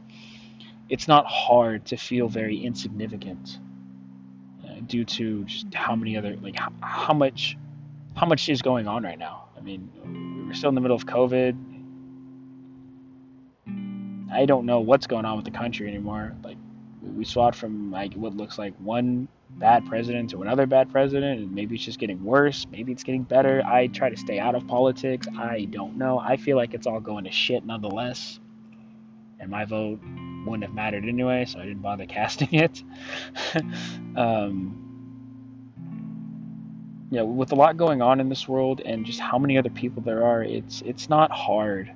[0.88, 3.58] it's not hard to feel very insignificant
[4.64, 7.56] uh, due to just how many other like how, how much
[8.16, 9.44] how much is going on right now.
[9.56, 11.56] I mean, we're still in the middle of COVID.
[14.32, 16.34] I don't know what's going on with the country anymore.
[16.42, 16.56] Like
[17.03, 21.53] we swat from like what looks like one bad president to another bad president, and
[21.53, 22.66] maybe it's just getting worse.
[22.70, 23.62] Maybe it's getting better.
[23.64, 25.26] I try to stay out of politics.
[25.36, 26.18] I don't know.
[26.18, 28.38] I feel like it's all going to shit nonetheless,
[29.38, 30.01] and my vote
[30.46, 32.82] wouldn't have mattered anyway, so I didn't bother casting it.
[34.16, 34.86] um,
[37.11, 40.03] yeah, with a lot going on in this world and just how many other people
[40.03, 41.92] there are, it's it's not hard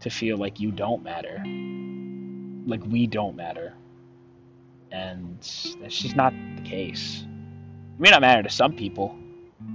[0.00, 1.42] to feel like you don't matter,
[2.66, 3.72] like we don't matter
[4.92, 5.38] and
[5.80, 7.22] that's just not the case.
[7.22, 9.16] It may not matter to some people,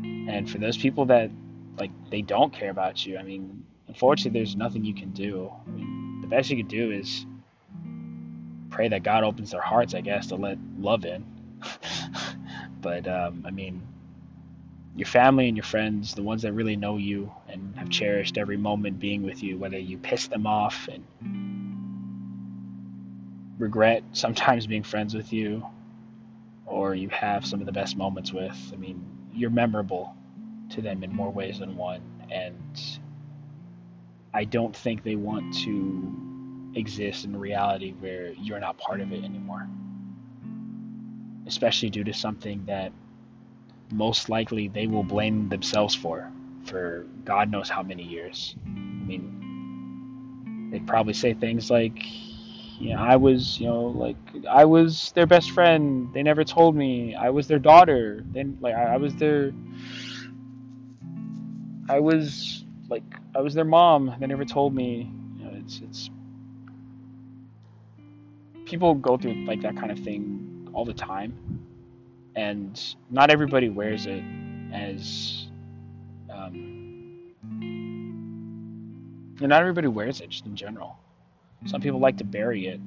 [0.03, 1.31] and for those people that
[1.77, 5.51] like they don't care about you, I mean, unfortunately, there's nothing you can do.
[5.65, 7.25] I mean, the best you can do is
[8.69, 11.25] pray that God opens their hearts, I guess, to let love in.
[12.81, 13.81] but um, I mean,
[14.95, 18.57] your family and your friends, the ones that really know you and have cherished every
[18.57, 21.03] moment being with you, whether you piss them off and
[23.57, 25.65] regret sometimes being friends with you
[26.65, 28.57] or you have some of the best moments with.
[28.73, 29.03] I mean,
[29.33, 30.15] you're memorable
[30.71, 32.01] to them in more ways than one.
[32.29, 32.79] And
[34.33, 39.11] I don't think they want to exist in a reality where you're not part of
[39.11, 39.67] it anymore.
[41.47, 42.91] Especially due to something that
[43.91, 46.29] most likely they will blame themselves for,
[46.65, 48.55] for God knows how many years.
[48.65, 52.03] I mean, they'd probably say things like,
[52.79, 54.17] you know, I was, you know, like
[54.49, 56.13] I was their best friend.
[56.13, 57.15] They never told me.
[57.15, 58.23] I was their daughter.
[58.31, 59.51] Then, like, I, I was their,
[61.89, 63.03] I was like,
[63.35, 64.15] I was their mom.
[64.19, 65.11] They never told me.
[65.37, 66.09] You know, it's it's
[68.65, 71.33] people go through like that kind of thing all the time,
[72.35, 74.23] and not everybody wears it
[74.71, 75.47] as,
[76.29, 77.33] um,
[79.39, 80.99] and not everybody wears it just in general
[81.65, 82.79] some people like to bury it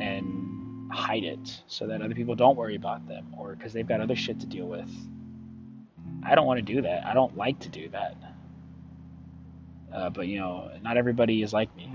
[0.00, 4.00] and hide it so that other people don't worry about them or because they've got
[4.00, 4.90] other shit to deal with.
[6.24, 7.04] I don't want to do that.
[7.06, 8.16] I don't like to do that.
[9.92, 11.90] Uh, but you know, not everybody is like me.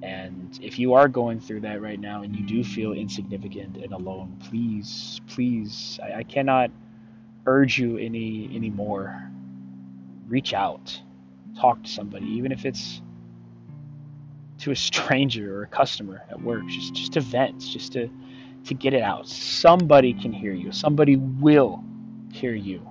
[0.00, 3.92] And if you are going through that right now and you do feel insignificant and
[3.92, 6.70] alone, please, please, I, I cannot
[7.46, 9.30] urge you any anymore.
[10.28, 11.00] Reach out,
[11.58, 13.02] talk to somebody, even if it's
[14.58, 18.08] to a stranger or a customer at work, just just to vent, just to
[18.64, 19.28] to get it out.
[19.28, 20.72] Somebody can hear you.
[20.72, 21.82] Somebody will
[22.32, 22.86] hear you.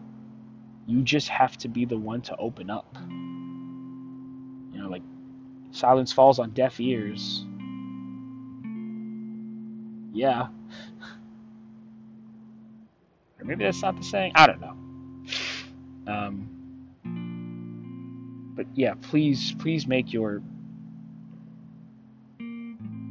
[0.88, 2.96] You just have to be the one to open up.
[4.72, 5.04] You know, like
[5.72, 7.46] silence falls on deaf ears.
[10.14, 10.48] Yeah.
[13.40, 14.32] Or maybe that's not the saying.
[14.36, 14.76] I don't know.
[16.12, 16.50] Um,
[18.56, 20.42] but yeah, please, please make your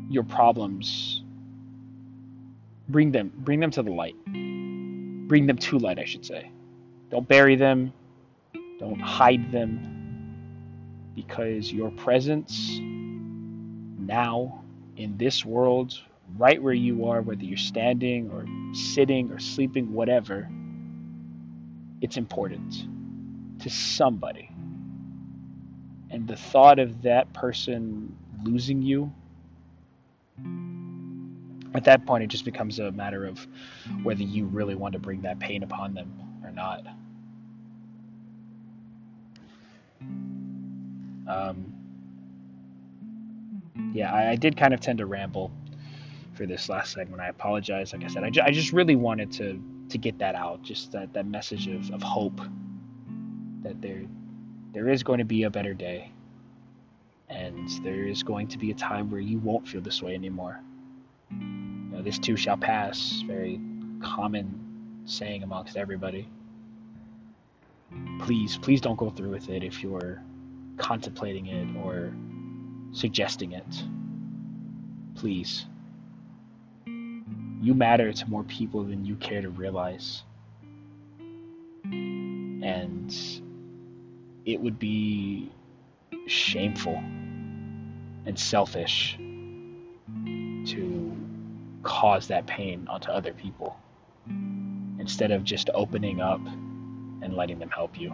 [0.08, 1.22] your problems
[2.88, 4.16] bring them bring them to the light.
[5.28, 6.50] Bring them to light i should say.
[7.10, 7.92] Don't bury them.
[8.78, 9.92] Don't hide them.
[11.14, 12.78] Because your presence
[13.98, 14.62] now
[14.96, 15.98] in this world
[16.36, 20.48] right where you are whether you're standing or sitting or sleeping whatever
[22.00, 22.86] it's important
[23.60, 24.50] to somebody.
[26.10, 29.12] And the thought of that person losing you
[31.74, 33.46] at that point, it just becomes a matter of
[34.02, 36.12] whether you really want to bring that pain upon them
[36.42, 36.86] or not.
[41.28, 41.72] Um,
[43.92, 45.50] yeah, I, I did kind of tend to ramble
[46.34, 47.20] for this last segment.
[47.20, 47.92] I apologize.
[47.92, 50.90] Like I said, I, ju- I just really wanted to to get that out, just
[50.92, 52.40] that, that message of, of hope
[53.62, 54.02] that there
[54.72, 56.10] there is going to be a better day,
[57.28, 60.60] and there is going to be a time where you won't feel this way anymore.
[61.30, 61.36] You
[61.90, 63.22] know, this too shall pass.
[63.26, 63.60] Very
[64.00, 66.28] common saying amongst everybody.
[68.20, 70.22] Please, please don't go through with it if you're
[70.76, 72.12] contemplating it or
[72.92, 73.84] suggesting it.
[75.14, 75.66] Please.
[76.86, 80.22] You matter to more people than you care to realize.
[81.84, 83.14] And
[84.44, 85.50] it would be
[86.26, 87.02] shameful
[88.26, 89.16] and selfish
[90.66, 91.16] to
[91.82, 93.78] cause that pain onto other people
[94.98, 96.40] instead of just opening up
[97.22, 98.12] and letting them help you.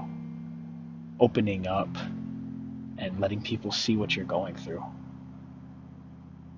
[1.19, 1.89] Opening up
[2.99, 4.85] and letting people see what you're going through.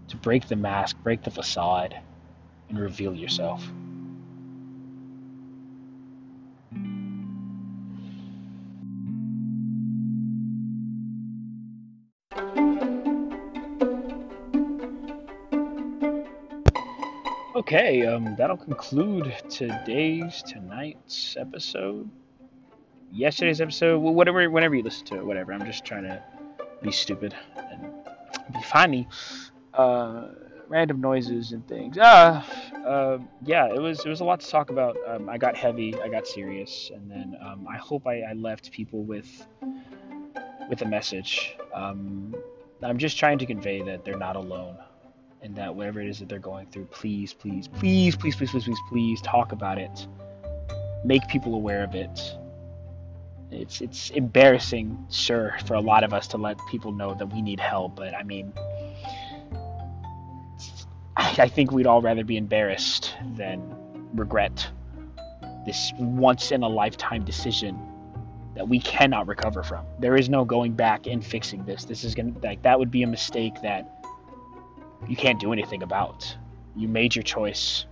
[0.09, 1.96] To break the mask, break the facade,
[2.68, 3.64] and reveal yourself.
[17.64, 22.10] Okay, um, that'll conclude today's, tonight's episode.
[23.10, 25.50] Yesterday's episode, whatever, whenever you listen to it, whatever.
[25.50, 26.22] I'm just trying to
[26.82, 27.90] be stupid and
[28.52, 29.08] be funny.
[29.72, 30.26] Uh,
[30.68, 31.96] random noises and things.
[31.96, 32.42] Uh,
[32.86, 34.98] uh, yeah, it was it was a lot to talk about.
[35.06, 38.72] Um, I got heavy, I got serious, and then um, I hope I, I, left
[38.72, 39.46] people with
[40.68, 41.56] with a message.
[41.72, 42.34] Um,
[42.82, 44.76] I'm just trying to convey that they're not alone,
[45.45, 48.64] and that whatever it is that they're going through, please, please, please, please, please, please,
[48.64, 50.07] please, please talk about it.
[51.05, 52.18] Make people aware of it.
[53.51, 57.42] It's it's embarrassing, sure, for a lot of us to let people know that we
[57.42, 58.53] need help, but I mean
[61.16, 63.74] I think we'd all rather be embarrassed than
[64.14, 64.66] regret
[65.64, 67.78] this once in a lifetime decision
[68.55, 69.84] that we cannot recover from.
[69.99, 71.84] There is no going back and fixing this.
[71.84, 74.03] This is to like that would be a mistake that
[75.09, 76.36] you can't do anything about.
[76.76, 77.86] You made your choice.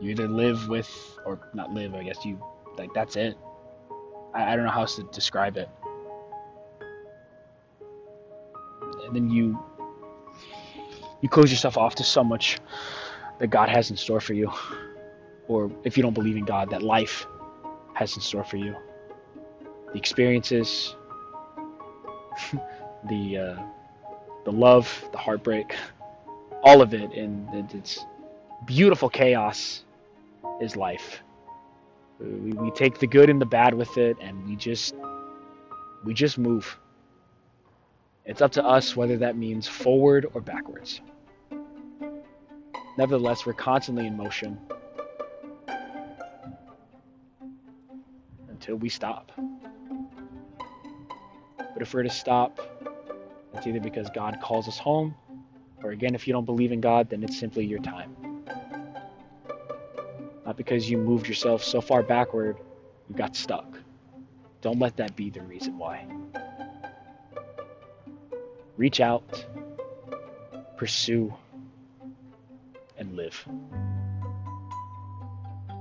[0.00, 0.90] You either live with
[1.26, 2.42] or not live, I guess you
[2.78, 3.36] like that's it.
[4.34, 5.68] I, I don't know how else to describe it.
[9.06, 9.58] And then you
[11.20, 12.58] you close yourself off to so much
[13.38, 14.50] that God has in store for you.
[15.48, 17.26] Or if you don't believe in God, that life
[17.94, 18.74] has in store for you.
[19.92, 20.94] The experiences,
[23.08, 23.62] the uh,
[24.44, 25.74] the love, the heartbreak,
[26.62, 28.04] all of it, and it's
[28.64, 29.84] beautiful chaos
[30.60, 31.22] is life.
[32.18, 34.94] We, we take the good and the bad with it, and we just
[36.04, 36.78] we just move.
[38.24, 41.00] It's up to us whether that means forward or backwards.
[42.98, 44.58] Nevertheless, we're constantly in motion
[48.48, 49.32] until we stop.
[51.58, 52.60] But if we're to stop,
[53.54, 55.14] it's either because God calls us home,
[55.82, 58.14] or again, if you don't believe in God, then it's simply your time.
[60.46, 62.56] Not because you moved yourself so far backward,
[63.08, 63.78] you got stuck.
[64.60, 66.06] Don't let that be the reason why.
[68.76, 69.44] Reach out,
[70.76, 71.32] pursue,
[72.96, 73.46] and live.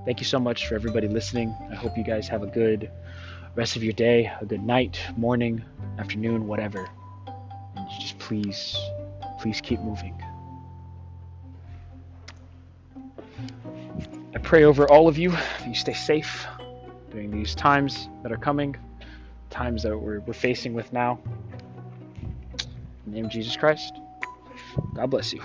[0.05, 1.55] Thank you so much for everybody listening.
[1.71, 2.89] I hope you guys have a good
[3.55, 5.63] rest of your day, a good night, morning,
[5.97, 6.89] afternoon, whatever.
[8.29, 8.77] Please,
[9.39, 10.13] please keep moving.
[14.35, 16.45] I pray over all of you that you stay safe
[17.09, 18.77] during these times that are coming,
[19.49, 21.17] times that we're, we're facing with now.
[23.07, 23.95] In the name of Jesus Christ,
[24.93, 25.41] God bless you.